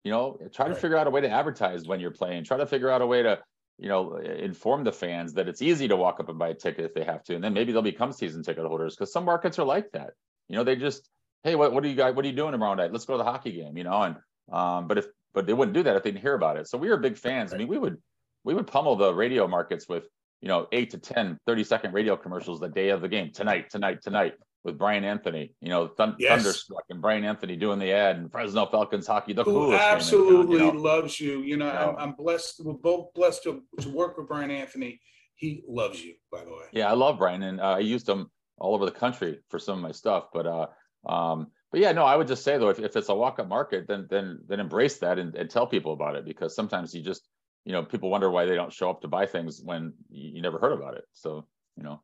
[0.04, 2.44] You know, try to figure out a way to advertise when you're playing.
[2.44, 3.40] Try to figure out a way to
[3.78, 6.84] you know inform the fans that it's easy to walk up and buy a ticket
[6.84, 9.58] if they have to, and then maybe they'll become season ticket holders because some markets
[9.58, 10.10] are like that.
[10.50, 11.08] You know, they just
[11.44, 12.92] hey, what what are you guys what are you doing tomorrow night?
[12.92, 13.78] Let's go to the hockey game.
[13.78, 14.16] You know, and
[14.52, 16.68] um, but if but they wouldn't do that if they didn't hear about it.
[16.68, 17.52] So we were big fans.
[17.52, 17.98] I mean, we would
[18.44, 20.04] we would pummel the radio markets with
[20.44, 23.70] you know, eight to 10 30 second radio commercials the day of the game, tonight,
[23.70, 26.36] tonight, tonight, with Brian Anthony, you know, Thun- yes.
[26.36, 30.66] Thunderstruck and Brian Anthony doing the ad and Fresno Falcons hockey, the Who absolutely town,
[30.66, 30.80] you know?
[30.80, 31.40] loves you.
[31.40, 32.60] You know, you know, I'm, I'm blessed.
[32.62, 35.00] We're both blessed to, to work with Brian Anthony.
[35.34, 36.66] He loves you, by the way.
[36.72, 39.78] Yeah, I love Brian, and uh, I used him all over the country for some
[39.78, 40.26] of my stuff.
[40.30, 40.66] But uh,
[41.06, 43.48] um, but yeah, no, I would just say though, if, if it's a walk up
[43.48, 47.02] market, then then then embrace that and, and tell people about it because sometimes you
[47.02, 47.26] just
[47.64, 50.60] you know people wonder why they don't show up to buy things when you, never
[50.60, 51.02] heard about it.
[51.14, 52.00] So you know.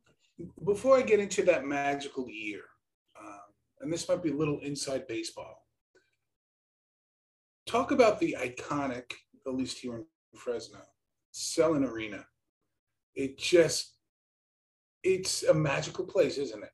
[0.64, 2.62] Before i get into that magical year
[3.16, 3.38] um,
[3.80, 5.68] and this might be a little inside baseball
[7.64, 9.12] talk about the iconic
[9.46, 10.04] at least here in
[10.34, 10.80] fresno
[11.32, 12.26] Selland arena.
[13.14, 13.94] It just
[15.04, 16.72] it's a magical place isn't it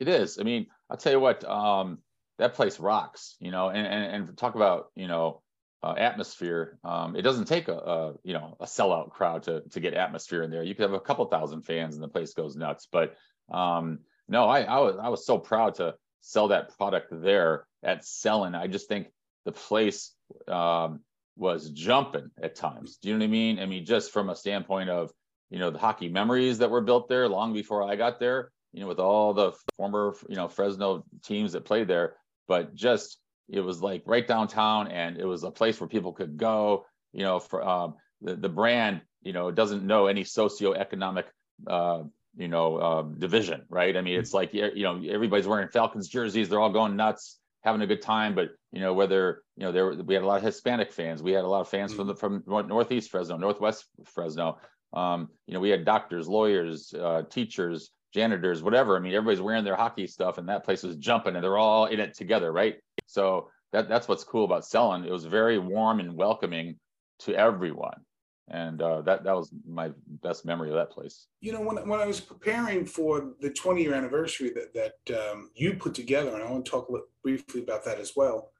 [0.00, 1.98] it is i mean i'll tell you what um
[2.38, 5.42] that place rocks you know and and, and talk about you know
[5.82, 6.78] uh, atmosphere.
[6.84, 10.42] Um, it doesn't take a, a, you know a sellout crowd to to get atmosphere
[10.42, 10.62] in there.
[10.62, 12.88] You could have a couple thousand fans and the place goes nuts.
[12.90, 13.14] But
[13.52, 18.02] um, no, I, I was I was so proud to sell that product there at
[18.04, 18.56] Selland.
[18.56, 19.08] I just think
[19.44, 20.12] the place
[20.48, 21.00] um,
[21.36, 22.96] was jumping at times.
[22.96, 23.58] Do you know what I mean?
[23.60, 25.12] I mean, just from a standpoint of
[25.50, 28.50] you know the hockey memories that were built there long before I got there.
[28.72, 32.14] You know, with all the former you know Fresno teams that played there,
[32.48, 36.36] but just it was like right downtown and it was a place where people could
[36.36, 41.24] go you know for um, the, the brand you know doesn't know any socioeconomic
[41.66, 42.02] uh,
[42.36, 43.96] you know uh, division right?
[43.96, 46.48] I mean it's like you know everybody's wearing falcons jerseys.
[46.48, 48.34] They're all going nuts having a good time.
[48.34, 51.22] But you know whether you know there we had a lot of hispanic fans.
[51.22, 54.58] We had a lot of fans from the from northeast fresno northwest fresno.
[54.92, 59.64] Um, you know we had doctors lawyers uh, teachers janitors whatever i mean everybody's wearing
[59.64, 62.76] their hockey stuff and that place was jumping and they're all in it together right
[63.06, 65.06] so that that's what's cool about Selland.
[65.06, 66.78] It was very warm and welcoming
[67.20, 68.00] to everyone,
[68.48, 69.90] and uh, that that was my
[70.22, 71.26] best memory of that place.
[71.40, 75.50] You know, when when I was preparing for the 20 year anniversary that that um,
[75.54, 76.90] you put together, and I want to talk
[77.22, 78.50] briefly about that as well.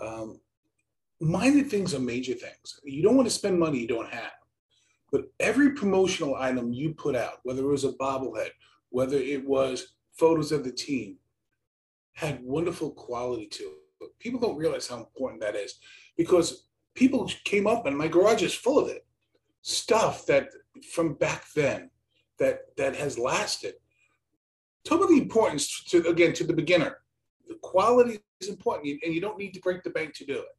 [0.00, 0.40] Um,
[1.20, 2.80] minor things are major things.
[2.84, 4.32] You don't want to spend money you don't have.
[5.12, 8.50] But every promotional item you put out, whether it was a bobblehead,
[8.90, 11.16] whether it was photos of the team,
[12.12, 13.80] had wonderful quality to it
[14.18, 15.74] people don't realize how important that is
[16.16, 19.04] because people came up and my garage is full of it.
[19.62, 20.48] Stuff that
[20.92, 21.90] from back then
[22.38, 23.74] that that has lasted.
[24.84, 26.98] Talk about the importance to again to the beginner.
[27.48, 30.56] The quality is important and you don't need to break the bank to do it.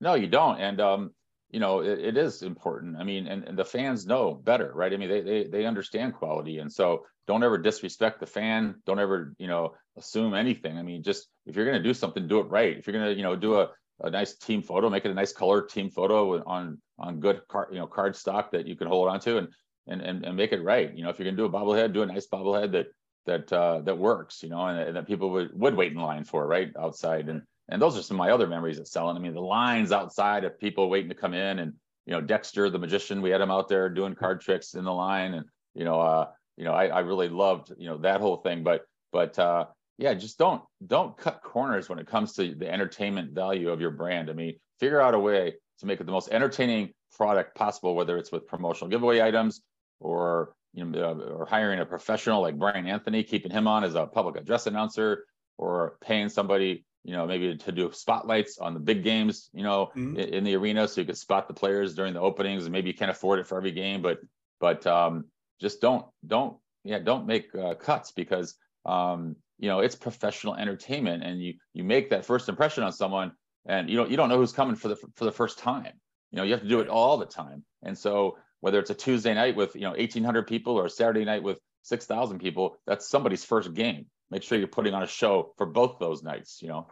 [0.00, 0.58] No, you don't.
[0.58, 1.14] And um,
[1.50, 2.96] you know, it, it is important.
[2.96, 4.92] I mean, and, and the fans know better, right?
[4.92, 6.58] I mean, they, they they understand quality.
[6.58, 8.76] And so don't ever disrespect the fan.
[8.84, 10.76] Don't ever, you know, assume anything.
[10.78, 12.76] I mean, just if you're going to do something, do it right.
[12.76, 15.14] If you're going to, you know, do a, a nice team photo, make it a
[15.14, 18.88] nice color team photo on on good card, you know, card stock that you can
[18.88, 19.48] hold on to and
[19.86, 20.94] and and, and make it right.
[20.94, 22.86] You know, if you're going to do a bobblehead, do a nice bobblehead that
[23.26, 24.42] that uh, that works.
[24.42, 27.28] You know, and, and that people would would wait in line for right outside.
[27.28, 29.16] And and those are some of my other memories at Selland.
[29.16, 31.72] I mean, the lines outside of people waiting to come in, and
[32.06, 34.92] you know, Dexter the magician, we had him out there doing card tricks in the
[34.92, 38.36] line, and you know, uh, you know, I, I really loved, you know, that whole
[38.36, 38.62] thing.
[38.62, 39.66] But but uh,
[39.98, 43.90] yeah, just don't don't cut corners when it comes to the entertainment value of your
[43.90, 44.30] brand.
[44.30, 48.16] I mean, figure out a way to make it the most entertaining product possible, whether
[48.16, 49.60] it's with promotional giveaway items
[50.00, 53.94] or you know, uh, or hiring a professional like Brian Anthony, keeping him on as
[53.94, 55.24] a public address announcer,
[55.58, 59.86] or paying somebody, you know, maybe to do spotlights on the big games, you know,
[59.96, 60.16] mm-hmm.
[60.16, 62.64] in, in, the arena, so you could spot the players during the openings.
[62.64, 64.18] And maybe you can't afford it for every game, but
[64.60, 65.26] but um,
[65.60, 71.22] just don't don't yeah don't make uh, cuts because um, you know it's professional entertainment
[71.22, 73.32] and you you make that first impression on someone
[73.66, 75.92] and you don't you don't know who's coming for the for the first time
[76.30, 78.94] you know you have to do it all the time and so whether it's a
[78.94, 83.08] tuesday night with you know 1800 people or a saturday night with 6000 people that's
[83.08, 86.68] somebody's first game make sure you're putting on a show for both those nights you
[86.68, 86.86] know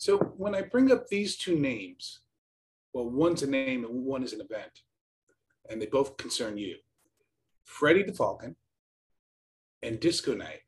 [0.00, 2.20] so when i bring up these two names
[2.92, 4.74] well one's a name and one is an event
[5.68, 6.76] and they both concern you
[7.70, 8.56] Freddie the Falcon,
[9.82, 10.60] and Disco Night.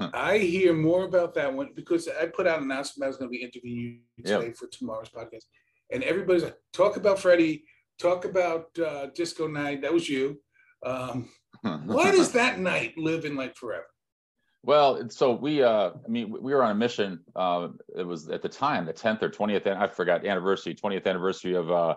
[0.00, 0.10] Huh.
[0.12, 3.30] I hear more about that one because I put out an announcement I was going
[3.30, 4.56] to be interviewing you today yep.
[4.56, 5.44] for tomorrow's podcast.
[5.90, 7.64] And everybody's like, talk about Freddie,
[7.98, 9.82] talk about uh, Disco Night.
[9.82, 10.40] That was you.
[10.84, 11.28] Um,
[11.62, 13.86] Why does that night live in like forever?
[14.68, 17.20] Well, so we, uh, I mean, we were on a mission.
[17.34, 21.54] Uh, it was at the time the 10th or 20th, I forgot anniversary, 20th anniversary
[21.54, 21.94] of uh,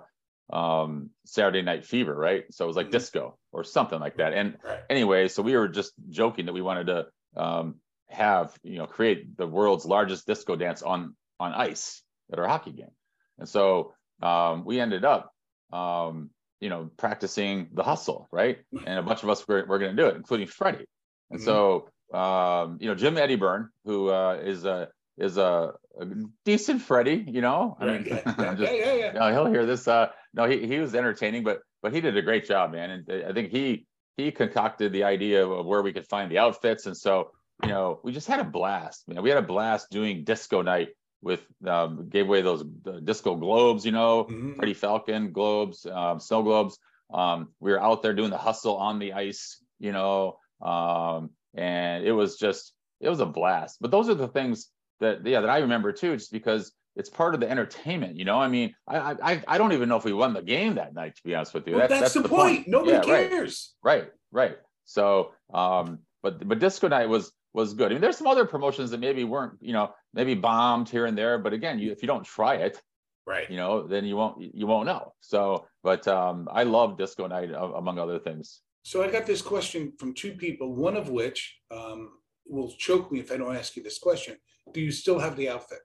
[0.55, 2.45] um, Saturday Night Fever, right?
[2.49, 2.93] So it was like mm-hmm.
[2.93, 4.31] disco or something like that.
[4.31, 4.79] And right.
[4.89, 7.75] anyway, so we were just joking that we wanted to um,
[8.07, 12.71] have, you know, create the world's largest disco dance on on ice at our hockey
[12.71, 12.95] game.
[13.38, 15.34] And so um, we ended up,
[15.73, 16.29] um,
[16.62, 18.60] you know, practicing the hustle, right?
[18.86, 20.86] And a bunch of us were, were going to do it, including Freddie.
[21.29, 21.45] And mm-hmm.
[21.45, 26.06] so um, you know, Jim Eddieburn, who uh, is a is a, a,
[26.45, 27.78] decent Freddie, you know.
[27.80, 29.32] I mean, yeah, yeah, just, yeah, yeah, yeah.
[29.32, 29.88] he'll hear this.
[29.88, 32.89] Uh, no, he he was entertaining, but but he did a great job, man.
[32.89, 33.86] And I think he
[34.17, 37.32] he concocted the idea of where we could find the outfits, and so
[37.63, 39.08] you know, we just had a blast.
[39.08, 40.89] Man, we had a blast doing disco night
[41.21, 42.63] with um, gave away those
[43.04, 44.54] disco globes, you know, mm-hmm.
[44.56, 46.80] Freddie Falcon globes, um, snow globes.
[47.13, 50.38] Um, we were out there doing the hustle on the ice, you know.
[50.62, 53.77] Um, and it was just it was a blast.
[53.81, 57.33] But those are the things that yeah that I remember too, just because it's part
[57.33, 58.17] of the entertainment.
[58.17, 60.75] You know, I mean, I I I don't even know if we won the game
[60.75, 61.15] that night.
[61.15, 62.59] To be honest with you, well, that's, that's, the, the point.
[62.59, 62.67] point.
[62.67, 63.73] Nobody yeah, cares.
[63.83, 64.57] Right, right, right.
[64.85, 67.91] So, um, but but disco night was was good.
[67.91, 71.17] I mean, there's some other promotions that maybe weren't, you know, maybe bombed here and
[71.17, 71.37] there.
[71.37, 72.81] But again, you if you don't try it,
[73.25, 75.13] right, you know, then you won't you won't know.
[75.19, 78.61] So, but um, I love disco night among other things.
[78.84, 82.12] So I got this question from two people, one of which um,
[82.48, 84.38] will choke me if I don't ask you this question.
[84.74, 85.80] Do you still have the outfit?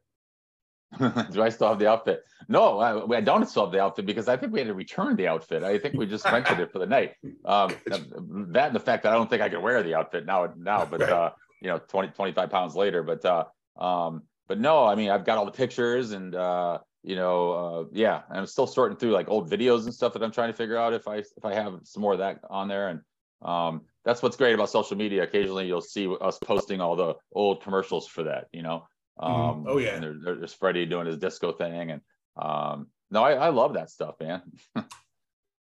[1.32, 2.22] Do I still have the outfit?
[2.48, 5.16] No, I, I, don't still have the outfit because I think we had to return
[5.16, 5.62] the outfit.
[5.64, 7.14] I think we just rented it for the night.
[7.44, 10.52] Um, that and the fact that I don't think I can wear the outfit now,
[10.56, 11.10] now, but right.
[11.10, 11.30] uh,
[11.60, 13.02] you know, 20, 25 pounds later.
[13.02, 13.44] But uh,
[13.78, 17.84] um, but no, I mean, I've got all the pictures and uh, you know, uh,
[17.92, 20.76] yeah, I'm still sorting through like old videos and stuff that I'm trying to figure
[20.76, 22.88] out if I if I have some more of that on there.
[22.88, 23.00] And
[23.42, 25.22] um, that's what's great about social media.
[25.22, 28.48] Occasionally, you'll see us posting all the old commercials for that.
[28.52, 28.88] You know,
[29.20, 29.32] mm-hmm.
[29.32, 32.00] um, oh yeah, and there, there's Freddie doing his disco thing, and
[32.36, 34.42] um, no, I, I love that stuff, man.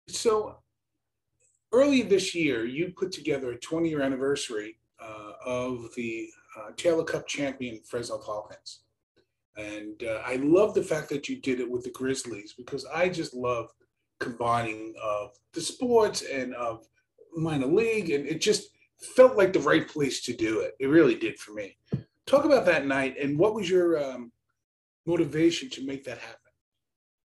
[0.07, 0.57] so
[1.71, 7.03] early this year, you put together a 20 year anniversary uh, of the uh, Taylor
[7.03, 8.79] Cup champion Fresno Falcons.
[9.57, 13.09] And uh, I love the fact that you did it with the Grizzlies because I
[13.09, 13.69] just love
[14.19, 16.85] combining of the sports and of
[17.35, 18.69] minor league, and it just
[19.15, 20.73] felt like the right place to do it.
[20.79, 21.77] It really did for me.
[22.25, 24.31] Talk about that night and what was your um,
[25.05, 26.37] motivation to make that happen?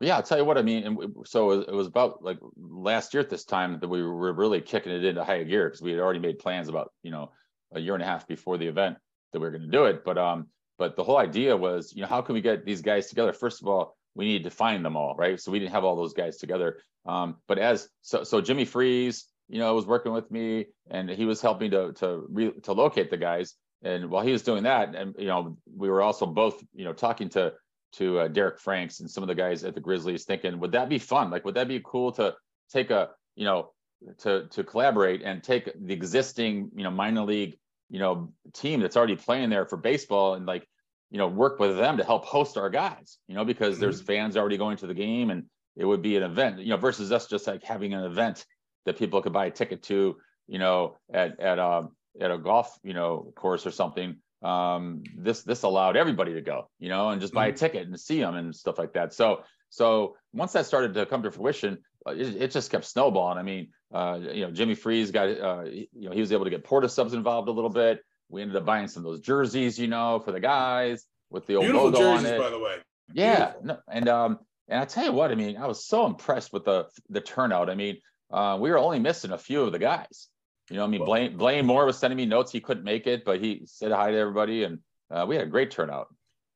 [0.01, 0.85] Yeah, I'll tell you what I mean.
[0.85, 4.61] And so it was about like last year at this time that we were really
[4.61, 7.33] kicking it into higher gear because we had already made plans about you know
[7.75, 8.97] a year and a half before the event
[9.33, 10.05] that we were going to do it.
[10.05, 10.47] But um,
[10.79, 13.33] but the whole idea was, you know, how can we get these guys together?
[13.33, 15.41] First of all, we need to find them all, right?
[15.41, 16.79] So we didn't have all those guys together.
[17.07, 21.25] Um, but as so, so Jimmy Freeze, you know, was working with me, and he
[21.25, 23.55] was helping to to re, to locate the guys.
[23.83, 26.93] And while he was doing that, and you know, we were also both, you know,
[26.93, 27.55] talking to
[27.93, 30.89] to uh, Derek Franks and some of the guys at the Grizzlies, thinking, would that
[30.89, 31.31] be fun?
[31.31, 32.35] Like, would that be cool to
[32.71, 33.73] take a, you know,
[34.19, 37.57] to to collaborate and take the existing, you know, minor league
[37.91, 40.67] you know team that's already playing there for baseball and like
[41.11, 43.83] you know work with them to help host our guys you know because mm-hmm.
[43.83, 45.45] there's fans already going to the game and
[45.77, 48.45] it would be an event you know versus us just like having an event
[48.85, 52.79] that people could buy a ticket to you know at at um at a golf
[52.83, 57.21] you know course or something um this this allowed everybody to go you know and
[57.21, 57.57] just buy mm-hmm.
[57.57, 61.07] a ticket and see them and stuff like that so so once that started to
[61.07, 64.75] come to fruition uh, it, it just kept snowballing i mean uh, you know, Jimmy
[64.75, 67.53] Freeze got, uh, you know, he was able to get Port of Subs involved a
[67.53, 68.01] little bit.
[68.29, 71.57] We ended up buying some of those jerseys, you know, for the guys with the
[71.57, 72.39] old Beautiful logo jerseys, on it.
[72.39, 72.77] by the way.
[73.15, 76.53] Yeah, no, and um, and I tell you what, I mean, I was so impressed
[76.53, 77.71] with the the turnout.
[77.71, 77.99] I mean,
[78.31, 80.29] uh, we were only missing a few of the guys.
[80.71, 82.53] You know, I mean, Blaine Blaine Moore was sending me notes.
[82.53, 85.51] He couldn't make it, but he said hi to everybody, and uh, we had a
[85.51, 86.09] great turnout.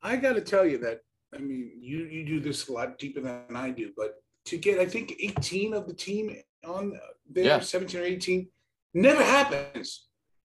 [0.03, 1.01] I got to tell you that
[1.35, 4.79] I mean, you you do this a lot deeper than I do, but to get
[4.79, 6.98] I think 18 of the team on
[7.31, 7.61] there, yeah.
[7.61, 8.49] 17 or 18.
[8.95, 10.09] Never happens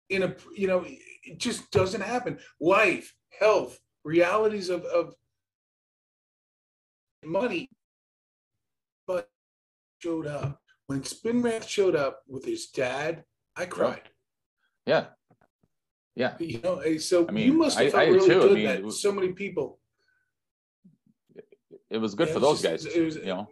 [0.09, 2.39] in a, you know, it just doesn't happen.
[2.59, 5.13] Life, health, realities of, of
[7.23, 7.69] money,
[9.07, 9.29] but
[9.99, 10.59] showed up.
[10.87, 13.23] When Spenrath showed up with his dad,
[13.55, 14.09] I cried.
[14.85, 15.05] Yeah.
[16.15, 16.33] Yeah.
[16.39, 18.39] You know, so I mean, you must have felt I, I really too.
[18.41, 19.79] good I mean, that so many people.
[21.89, 23.47] It was good yeah, for those just, guys, was, you know.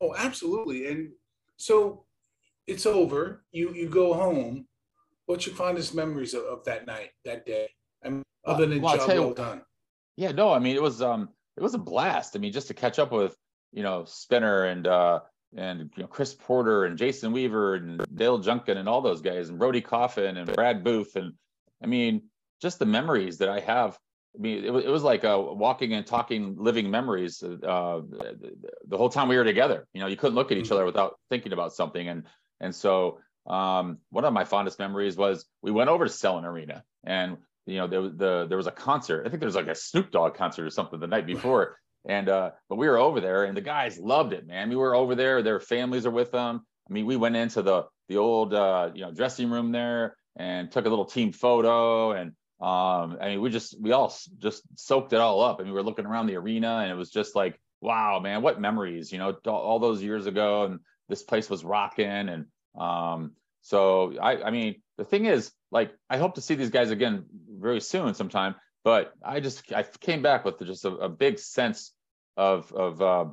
[0.00, 0.86] Oh, absolutely.
[0.86, 1.10] And
[1.60, 2.04] so
[2.66, 3.44] it's over.
[3.52, 4.66] You you go home.
[5.26, 7.68] What's your fondest memories of, of that night, that day?
[8.04, 9.62] I mean, other than well, job well you, done.
[10.16, 12.34] Yeah, no, I mean it was um it was a blast.
[12.34, 13.36] I mean, just to catch up with
[13.72, 15.20] you know Spinner and uh
[15.56, 19.48] and you know Chris Porter and Jason Weaver and Dale Junkin and all those guys
[19.48, 21.34] and Brody Coffin and Brad Booth and
[21.82, 22.22] I mean
[22.62, 23.98] just the memories that I have.
[24.36, 27.42] I mean, it was, it was like a walking and talking, living memories.
[27.42, 28.00] Uh,
[28.86, 30.74] the whole time we were together, you know, you couldn't look at each mm-hmm.
[30.74, 32.06] other without thinking about something.
[32.06, 32.24] And
[32.60, 36.84] and so um, one of my fondest memories was we went over to Selland Arena
[37.04, 39.26] and you know there was the there was a concert.
[39.26, 41.76] I think there was like a Snoop Dogg concert or something the night before.
[42.08, 44.70] And uh, but we were over there and the guys loved it, man.
[44.70, 46.64] We were over there, their families are with them.
[46.88, 50.70] I mean, we went into the the old uh, you know dressing room there and
[50.70, 55.12] took a little team photo and um, I mean, we just we all just soaked
[55.12, 55.58] it all up.
[55.58, 58.42] I mean, we were looking around the arena, and it was just like, wow, man,
[58.42, 62.46] what memories, you know, all those years ago, and this place was rocking, and
[62.78, 63.32] um,
[63.62, 67.24] so I, I mean, the thing is, like, I hope to see these guys again
[67.48, 68.54] very soon, sometime.
[68.84, 71.92] But I just I came back with just a, a big sense
[72.36, 73.26] of of uh,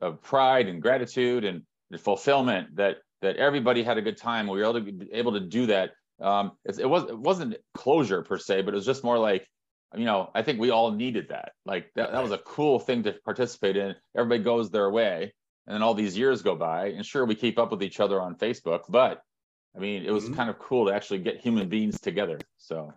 [0.00, 1.62] of pride and gratitude and
[1.98, 4.46] fulfillment that that everybody had a good time.
[4.46, 8.22] We were able to able to do that um, it, it was it wasn't closure
[8.22, 9.46] per se, but it was just more like
[9.96, 11.52] you know I think we all needed that.
[11.66, 13.94] Like that, that was a cool thing to participate in.
[14.16, 15.32] Everybody goes their way,
[15.66, 18.20] and then all these years go by, and sure we keep up with each other
[18.20, 19.22] on Facebook, but
[19.76, 20.34] I mean it was mm-hmm.
[20.34, 22.38] kind of cool to actually get human beings together.
[22.58, 22.92] So,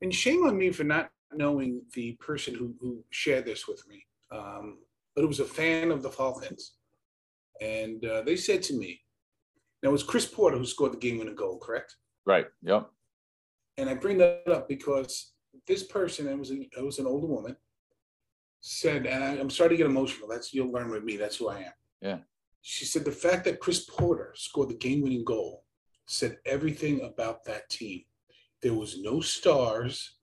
[0.00, 4.06] and shame on me for not knowing the person who who shared this with me.
[4.30, 4.78] Um,
[5.14, 6.72] but it was a fan of the Falcons,
[7.60, 9.02] and uh, they said to me,
[9.82, 11.94] "Now it was Chris Porter who scored the game-winning goal, correct?"
[12.26, 12.46] Right.
[12.62, 12.90] Yep.
[13.76, 15.32] And I bring that up because
[15.66, 17.56] this person, it was a, it was an older woman,
[18.60, 20.28] said, and I, am starting to get emotional.
[20.28, 21.16] That's you'll learn with me.
[21.16, 21.72] That's who I am.
[22.00, 22.18] Yeah.
[22.62, 25.64] She said the fact that Chris Porter scored the game-winning goal
[26.06, 28.02] said everything about that team.
[28.62, 30.16] There was no stars,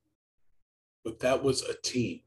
[1.03, 2.21] but that was a team.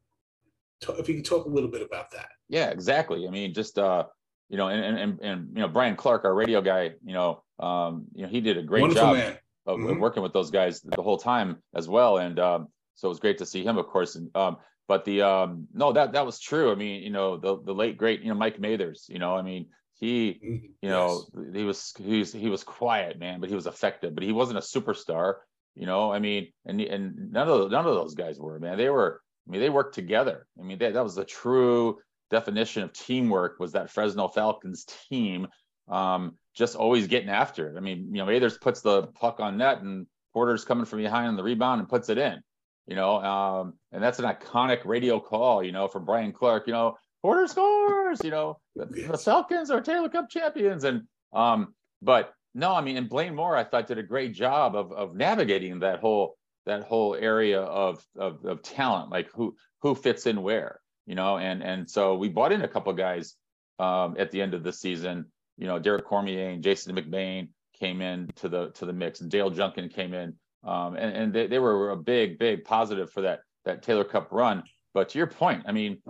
[0.87, 2.29] If you could talk a little bit about that.
[2.47, 3.27] Yeah, exactly.
[3.27, 4.05] I mean, just uh,
[4.49, 8.05] you know, and and and you know, Brian Clark, our radio guy, you know, um,
[8.13, 9.17] you know, he did a great Wonderful job.
[9.17, 9.99] Man of mm-hmm.
[9.99, 12.17] working with those guys the whole time as well.
[12.17, 14.15] And um, so it was great to see him, of course.
[14.15, 14.57] And, um,
[14.87, 16.71] but the um, no, that that was true.
[16.71, 19.05] I mean, you know, the the late great, you know, Mike Mathers.
[19.09, 20.65] You know, I mean, he, mm-hmm.
[20.81, 21.55] you know, yes.
[21.55, 24.13] he was he was he was quiet, man, but he was effective.
[24.13, 25.35] But he wasn't a superstar.
[25.73, 28.77] You know, I mean, and and none of none of those guys were, man.
[28.77, 29.21] They were.
[29.47, 30.47] I mean, they worked together.
[30.59, 31.99] I mean, they, that was the true
[32.31, 33.59] definition of teamwork.
[33.59, 35.47] Was that Fresno Falcons team?
[35.87, 37.77] Um, just always getting after it.
[37.77, 41.27] I mean, you know, Mathers puts the puck on net and Porter's coming from behind
[41.27, 42.41] on the rebound and puts it in,
[42.87, 46.73] you know, um, and that's an iconic radio call, you know, from Brian Clark, you
[46.73, 50.83] know, Porter scores, you know, the, the Falcons are Taylor Cup champions.
[50.83, 54.75] And, um, but no, I mean, and Blaine Moore, I thought did a great job
[54.75, 59.93] of, of navigating that whole, that whole area of, of, of talent, like who, who
[59.93, 63.35] fits in where, you know, and, and so we bought in a couple guys
[63.79, 65.25] um, at the end of the season
[65.57, 67.49] you know, Derek Cormier and Jason McBain
[67.79, 70.33] came in to the to the mix, and Dale Junkin came in,
[70.63, 74.29] um, and and they, they were a big big positive for that that Taylor Cup
[74.31, 74.63] run.
[74.93, 76.01] But to your point, I mean,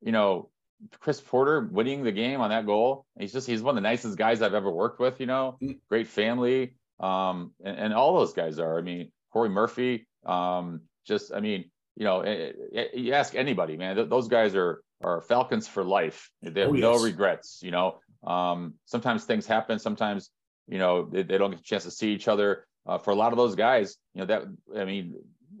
[0.00, 0.50] you know,
[0.98, 4.18] Chris Porter winning the game on that goal, he's just he's one of the nicest
[4.18, 5.20] guys I've ever worked with.
[5.20, 5.78] You know, mm.
[5.88, 8.78] great family, um, and, and all those guys are.
[8.78, 13.76] I mean, Corey Murphy, um, just I mean, you know, eh, eh, you ask anybody,
[13.76, 16.30] man, those guys are are Falcons for life.
[16.42, 16.82] They have oh, yes.
[16.82, 17.60] no regrets.
[17.62, 19.78] You know, um, sometimes things happen.
[19.78, 20.30] Sometimes
[20.68, 22.66] you know they, they, don't get a chance to see each other.
[22.86, 24.42] Uh, for a lot of those guys, you know that
[24.78, 25.14] I mean,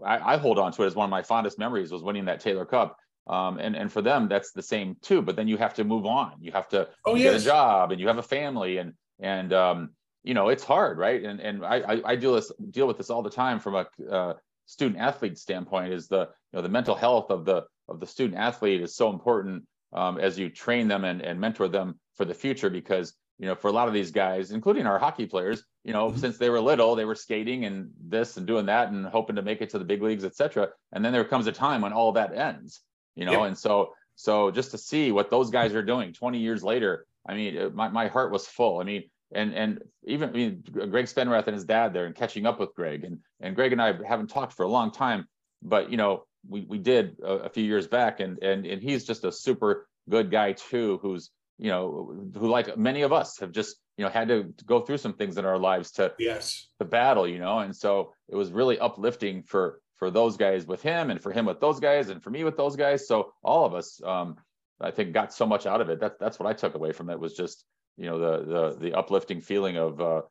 [0.04, 2.40] I, I, hold on to it as one of my fondest memories was winning that
[2.40, 2.96] Taylor Cup.
[3.26, 5.22] Um, and and for them, that's the same too.
[5.22, 6.32] But then you have to move on.
[6.40, 7.42] You have to oh, get yes.
[7.42, 9.90] a job, and you have a family, and and um,
[10.24, 11.22] you know it's hard, right?
[11.22, 13.86] And and I I, I deal this deal with this all the time from a
[14.10, 14.34] uh,
[14.66, 15.92] student athlete standpoint.
[15.92, 16.20] Is the
[16.52, 20.18] you know the mental health of the of the student athlete is so important um,
[20.18, 23.68] as you train them and, and mentor them for the future because you know for
[23.68, 26.18] a lot of these guys including our hockey players you know mm-hmm.
[26.18, 29.42] since they were little they were skating and this and doing that and hoping to
[29.42, 32.12] make it to the big leagues etc and then there comes a time when all
[32.12, 32.80] that ends
[33.14, 33.48] you know yep.
[33.48, 37.34] and so so just to see what those guys are doing 20 years later i
[37.34, 41.46] mean my, my heart was full i mean and and even I mean Greg Spenrath
[41.46, 44.28] and his dad there and catching up with Greg and and Greg and I haven't
[44.28, 45.26] talked for a long time
[45.62, 49.04] but you know we we did a, a few years back and and and he's
[49.04, 53.52] just a super good guy too who's you know who like many of us have
[53.52, 56.66] just you know had to go through some things in our lives to yes.
[56.78, 57.60] to battle you know?
[57.60, 61.46] And so it was really uplifting for for those guys with him and for him
[61.46, 63.06] with those guys and for me with those guys.
[63.06, 64.36] So all of us um
[64.80, 66.00] i think got so much out of it.
[66.00, 67.64] That that's what i took away from it was just
[67.96, 70.22] you know the the the uplifting feeling of uh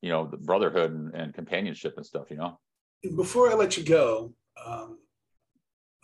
[0.00, 2.58] you know the brotherhood and, and companionship and stuff you know?
[3.14, 4.32] Before i let you go
[4.64, 4.98] um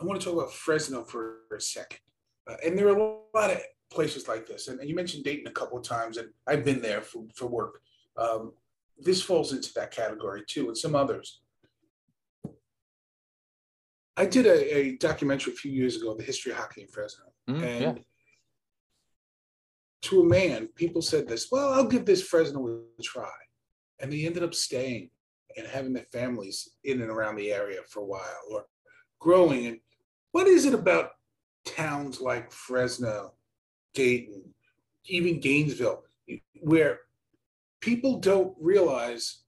[0.00, 1.98] i want to talk about fresno for a second
[2.50, 5.52] uh, and there are a lot of places like this, and you mentioned Dayton a
[5.52, 7.80] couple of times, and I've been there for, for work.
[8.16, 8.52] Um,
[8.98, 11.40] this falls into that category too, and some others.
[14.16, 17.24] I did a, a documentary a few years ago, the history of hockey in Fresno,
[17.48, 18.02] Mhm, and yeah.
[20.02, 21.48] to a man, people said this.
[21.50, 22.66] Well, I'll give this Fresno
[22.98, 23.30] a try,
[24.00, 25.10] and they ended up staying
[25.56, 28.66] and having their families in and around the area for a while, or
[29.24, 29.66] growing.
[29.66, 29.80] And
[30.32, 31.12] what is it about
[31.64, 33.32] towns like Fresno,
[33.94, 34.42] Dayton,
[35.06, 36.04] even Gainesville,
[36.60, 37.00] where
[37.80, 39.40] people don't realize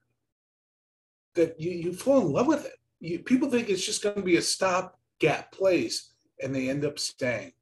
[1.34, 2.72] that you, you fall in love with it.
[3.00, 6.98] You, people think it's just going to be a stopgap place, and they end up
[6.98, 7.52] staying.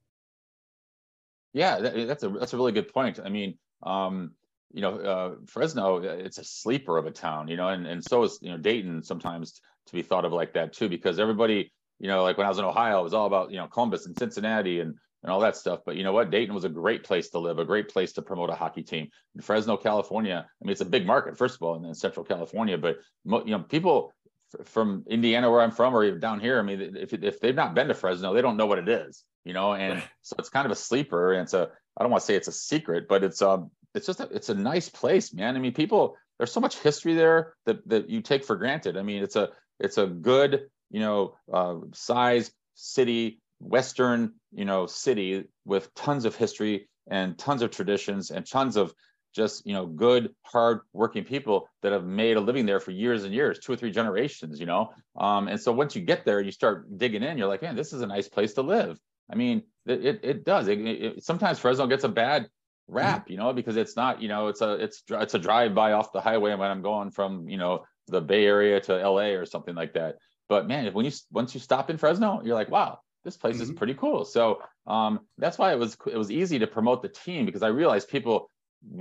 [1.52, 3.18] Yeah, that, that's a that's a really good point.
[3.24, 4.32] I mean, um,
[4.72, 8.22] you know, uh, Fresno, it's a sleeper of a town, you know, and and so
[8.22, 11.72] is you know Dayton sometimes to be thought of like that too, because everybody,
[12.04, 14.04] you know, like when I was in Ohio, it was all about you know Columbus
[14.04, 15.80] and Cincinnati and and all that stuff.
[15.86, 18.22] But you know what, Dayton was a great place to live, a great place to
[18.22, 19.08] promote a hockey team.
[19.34, 22.26] In Fresno, California, I mean, it's a big market first of all, and then Central
[22.26, 24.12] California, but you know, people
[24.54, 27.54] f- from Indiana, where I'm from, or even down here, I mean, if if they've
[27.54, 30.50] not been to Fresno, they don't know what it is, you know, and so it's
[30.50, 33.08] kind of a sleeper, and it's a I don't want to say it's a secret,
[33.08, 35.56] but it's um it's just a, it's a nice place, man.
[35.56, 38.98] I mean, people there's so much history there that that you take for granted.
[38.98, 44.86] I mean, it's a it's a good you know uh, size city, western you know
[44.86, 48.94] city with tons of history and tons of traditions and tons of
[49.34, 53.24] just you know good hard working people that have made a living there for years
[53.24, 54.90] and years two or three generations you know?
[55.16, 57.92] Um, and so once you get there you start digging in you're like man this
[57.92, 58.98] is a nice place to live.
[59.30, 60.68] I mean it, it, does.
[60.68, 62.48] It, it, sometimes fresno gets a bad
[62.86, 65.92] rap you know because it's not you know it's a it's it's a drive by
[65.92, 69.46] off the highway when i'm going from you know the bay area to la or
[69.46, 70.16] something like that
[70.54, 72.90] but man when you once you stop in fresno you're like wow
[73.24, 73.76] this place is Mhm.
[73.80, 74.20] pretty cool.
[74.36, 74.42] So
[74.86, 78.06] um, that's why it was it was easy to promote the team because i realized
[78.16, 78.36] people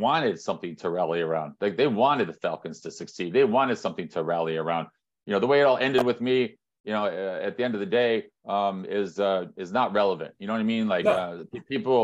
[0.08, 1.50] wanted something to rally around.
[1.60, 3.34] Like they wanted the falcons to succeed.
[3.34, 4.86] They wanted something to rally around.
[5.26, 6.38] You know the way it all ended with me
[6.88, 8.12] you know uh, at the end of the day
[8.56, 10.32] um, is uh, is not relevant.
[10.40, 10.86] You know what i mean?
[10.96, 11.16] Like No.
[11.22, 12.00] uh, people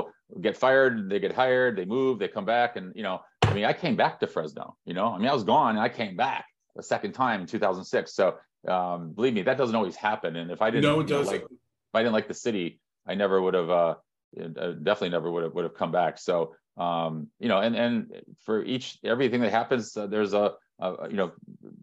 [0.45, 2.70] get fired they get hired they move they come back.
[2.78, 3.18] And you know
[3.50, 5.08] i mean i came back to fresno you know?
[5.16, 6.43] I mean i was gone and i came back
[6.78, 8.26] a second time in 2006 so
[8.68, 11.45] um, believe me that doesn't always happen and if i didn't No, it know, like
[11.89, 13.95] if I didn't like the city, I never would have uh,
[14.39, 16.20] uh, definitely never would have would have come back.
[16.20, 21.07] So um, you know, and and for each everything that happens, uh, there's a, a
[21.10, 21.32] you know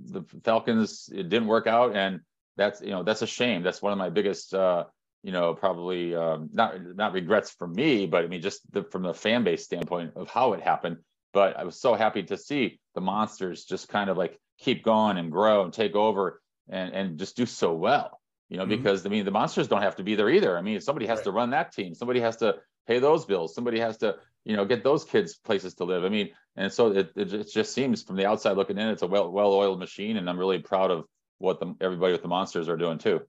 [0.04, 2.20] the Falcons it didn't work out, and
[2.56, 3.62] that's you know that's a shame.
[3.62, 4.84] That's one of my biggest uh,
[5.24, 9.02] you know probably um, not not regrets for me, but I mean just the, from
[9.02, 10.98] the fan base standpoint of how it happened.
[11.32, 15.18] But I was so happy to see the monsters just kind of like keep going
[15.18, 18.68] and grow and take over and and just do so well you know, Mhm.
[18.78, 20.56] because I mean, the monsters don't have to be there either.
[20.56, 21.24] I mean, somebody has Right.
[21.24, 24.64] to run that team, somebody has to pay those bills, somebody has to, you know,
[24.64, 26.04] get those kids places to live.
[26.04, 29.06] I mean, and so it, it, just- seems from the outside looking in, it's a
[29.08, 31.06] well well oiled machine, and I'm really proud of
[31.38, 33.26] what the, everybody with the monsters are doing too.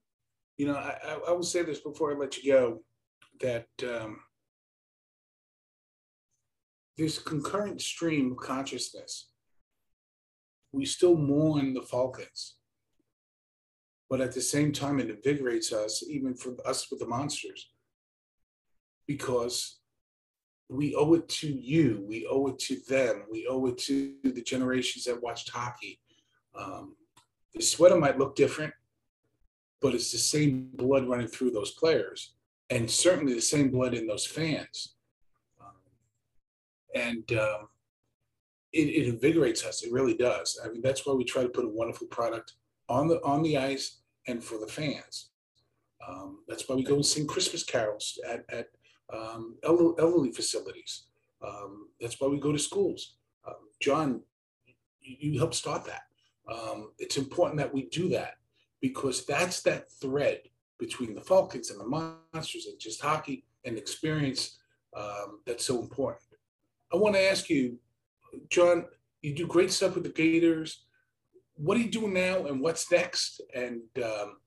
[0.58, 2.84] You know, I, I, I will say this before I let you go
[3.40, 4.20] that um,
[6.96, 9.32] this concurrent stream of consciousness,
[10.72, 12.57] we still mourn the Falcons,
[14.10, 17.70] but at the same time, it invigorates us, even for us with the monsters,
[19.06, 19.80] because
[20.70, 24.42] we owe it to you, we owe it to them, we owe it to the
[24.42, 26.00] generations that watched hockey.
[26.58, 26.96] Um,
[27.54, 28.74] the sweater might look different,
[29.82, 32.34] but it's the same blood running through those players,
[32.70, 34.96] and certainly the same blood in those fans.
[35.62, 35.76] Um,
[36.96, 37.68] and um,
[38.74, 39.84] it, it invigorates us.
[39.84, 40.60] It really does.
[40.64, 42.54] I mean, that's why we try to put a wonderful product
[42.90, 45.30] on the on the ice and for the fans.
[46.08, 48.68] Um, that's why we go and sing Christmas carols at at
[49.14, 51.06] um, elder, elderly facilities.
[51.46, 53.16] Um, that's why we go to schools.
[53.48, 54.22] Um, John,
[55.02, 56.04] you, you helped start that.
[56.52, 58.36] Um, it's important that we do that
[58.82, 60.42] because that's that thread
[60.80, 61.86] between the Falcons and the
[62.34, 64.58] Monsters and just hockey and experience
[64.96, 66.24] um, that's so important.
[66.94, 67.78] I want to ask you,
[68.50, 68.86] John,
[69.22, 70.86] you do great stuff with the Gators.
[71.58, 73.42] What are you doing now and what's next?
[73.54, 74.38] And, um,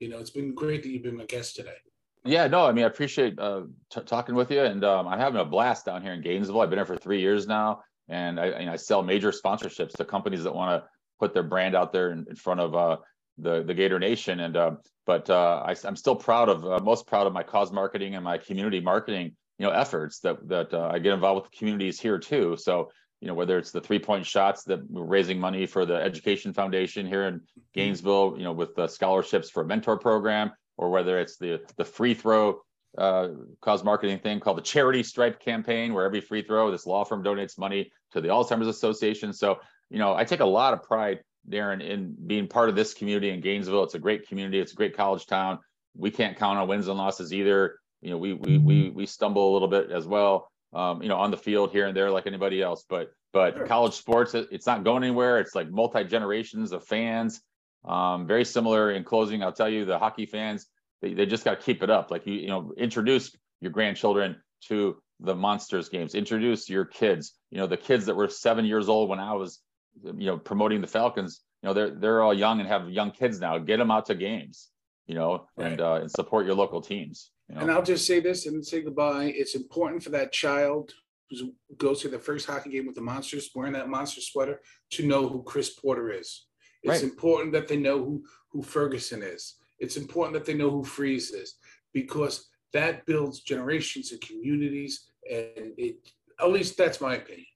[0.00, 1.76] you know, it's been great that you've been my guest today.
[2.24, 5.40] Yeah, no, I mean, I appreciate uh, t- talking with you, and um, I'm having
[5.40, 6.60] a blast down here in Gainesville.
[6.60, 10.42] I've been here for three years now, and I, I sell major sponsorships to companies
[10.42, 10.88] that want to
[11.20, 12.96] put their brand out there in, in front of uh,
[13.38, 14.40] the the Gator Nation.
[14.40, 14.72] And uh,
[15.06, 18.38] but I, am still proud of uh, most proud of my cause marketing and my
[18.38, 22.18] community marketing you know efforts that that uh, I get involved with the communities here
[22.18, 22.56] too.
[22.58, 22.90] So
[23.20, 26.52] you know whether it's the three point shots that we're raising money for the Education
[26.52, 27.40] Foundation here in
[27.74, 31.84] Gainesville, you know with the scholarships for a mentor program, or whether it's the the
[31.84, 32.60] free throw
[32.98, 33.28] uh,
[33.60, 37.22] cause marketing thing called the Charity Stripe campaign, where every free throw, this law firm
[37.22, 39.32] donates money to the Alzheimer's Association.
[39.32, 39.58] So,
[39.90, 43.30] you know, I take a lot of pride, Darren, in being part of this community
[43.30, 43.84] in Gainesville.
[43.84, 44.60] It's a great community.
[44.60, 45.58] It's a great college town.
[45.94, 47.78] We can't count on wins and losses either.
[48.00, 50.50] You know, we we we we stumble a little bit as well.
[50.76, 52.84] Um, you know, on the field here and there, like anybody else.
[52.88, 53.66] But but sure.
[53.66, 55.40] college sports, it's not going anywhere.
[55.40, 57.40] It's like multi generations of fans.
[57.84, 59.42] Um, very similar in closing.
[59.42, 60.66] I'll tell you, the hockey fans
[61.02, 62.10] they, they just got to keep it up.
[62.10, 64.36] Like you, you know, introduce your grandchildren
[64.68, 66.14] to the monsters games.
[66.14, 67.34] Introduce your kids.
[67.50, 69.60] You know, the kids that were seven years old when I was,
[70.02, 71.40] you know, promoting the Falcons.
[71.62, 73.58] You know, they're they're all young and have young kids now.
[73.58, 74.68] Get them out to games.
[75.06, 75.72] You know, right.
[75.72, 77.30] and uh, and support your local teams.
[77.48, 77.60] You know?
[77.62, 79.32] And I'll just say this and say goodbye.
[79.36, 80.92] It's important for that child
[81.30, 85.06] who goes to the first hockey game with the Monsters, wearing that Monster sweater, to
[85.06, 86.46] know who Chris Porter is.
[86.82, 87.10] It's right.
[87.10, 89.56] important that they know who who Ferguson is.
[89.78, 91.56] It's important that they know who Freeze is
[91.92, 95.10] because that builds generations and communities.
[95.30, 95.96] And it,
[96.40, 97.46] at least that's my opinion.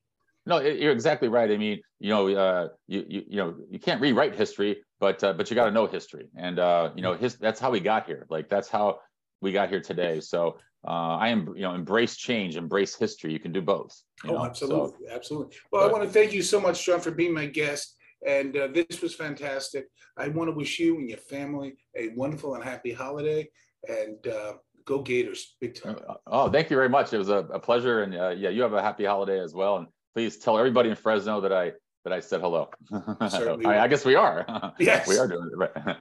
[0.47, 1.51] No, you're exactly right.
[1.51, 5.32] I mean, you know, uh, you, you you know, you can't rewrite history, but uh,
[5.34, 8.07] but you got to know history, and uh, you know, his that's how we got
[8.07, 8.26] here.
[8.30, 8.99] Like that's how
[9.41, 10.20] we got here today.
[10.20, 13.32] So uh, I am, you know, embrace change, embrace history.
[13.32, 14.01] You can do both.
[14.26, 14.45] oh, know?
[14.45, 15.57] absolutely, so, absolutely.
[15.70, 17.97] Well, but, I want to thank you so much, John, for being my guest.
[18.26, 19.86] And uh, this was fantastic.
[20.16, 23.49] I want to wish you and your family a wonderful and happy holiday.
[23.88, 25.97] And uh, go Gators, big time.
[26.07, 27.12] Uh, oh, thank you very much.
[27.12, 28.03] It was a, a pleasure.
[28.03, 29.78] And uh, yeah, you have a happy holiday as well.
[29.78, 31.72] And please tell everybody in Fresno that I
[32.05, 32.70] that I said hello.
[32.93, 34.74] I, I, guess we are.
[34.78, 35.74] Yes, we are doing it right.
[35.74, 35.97] Bye.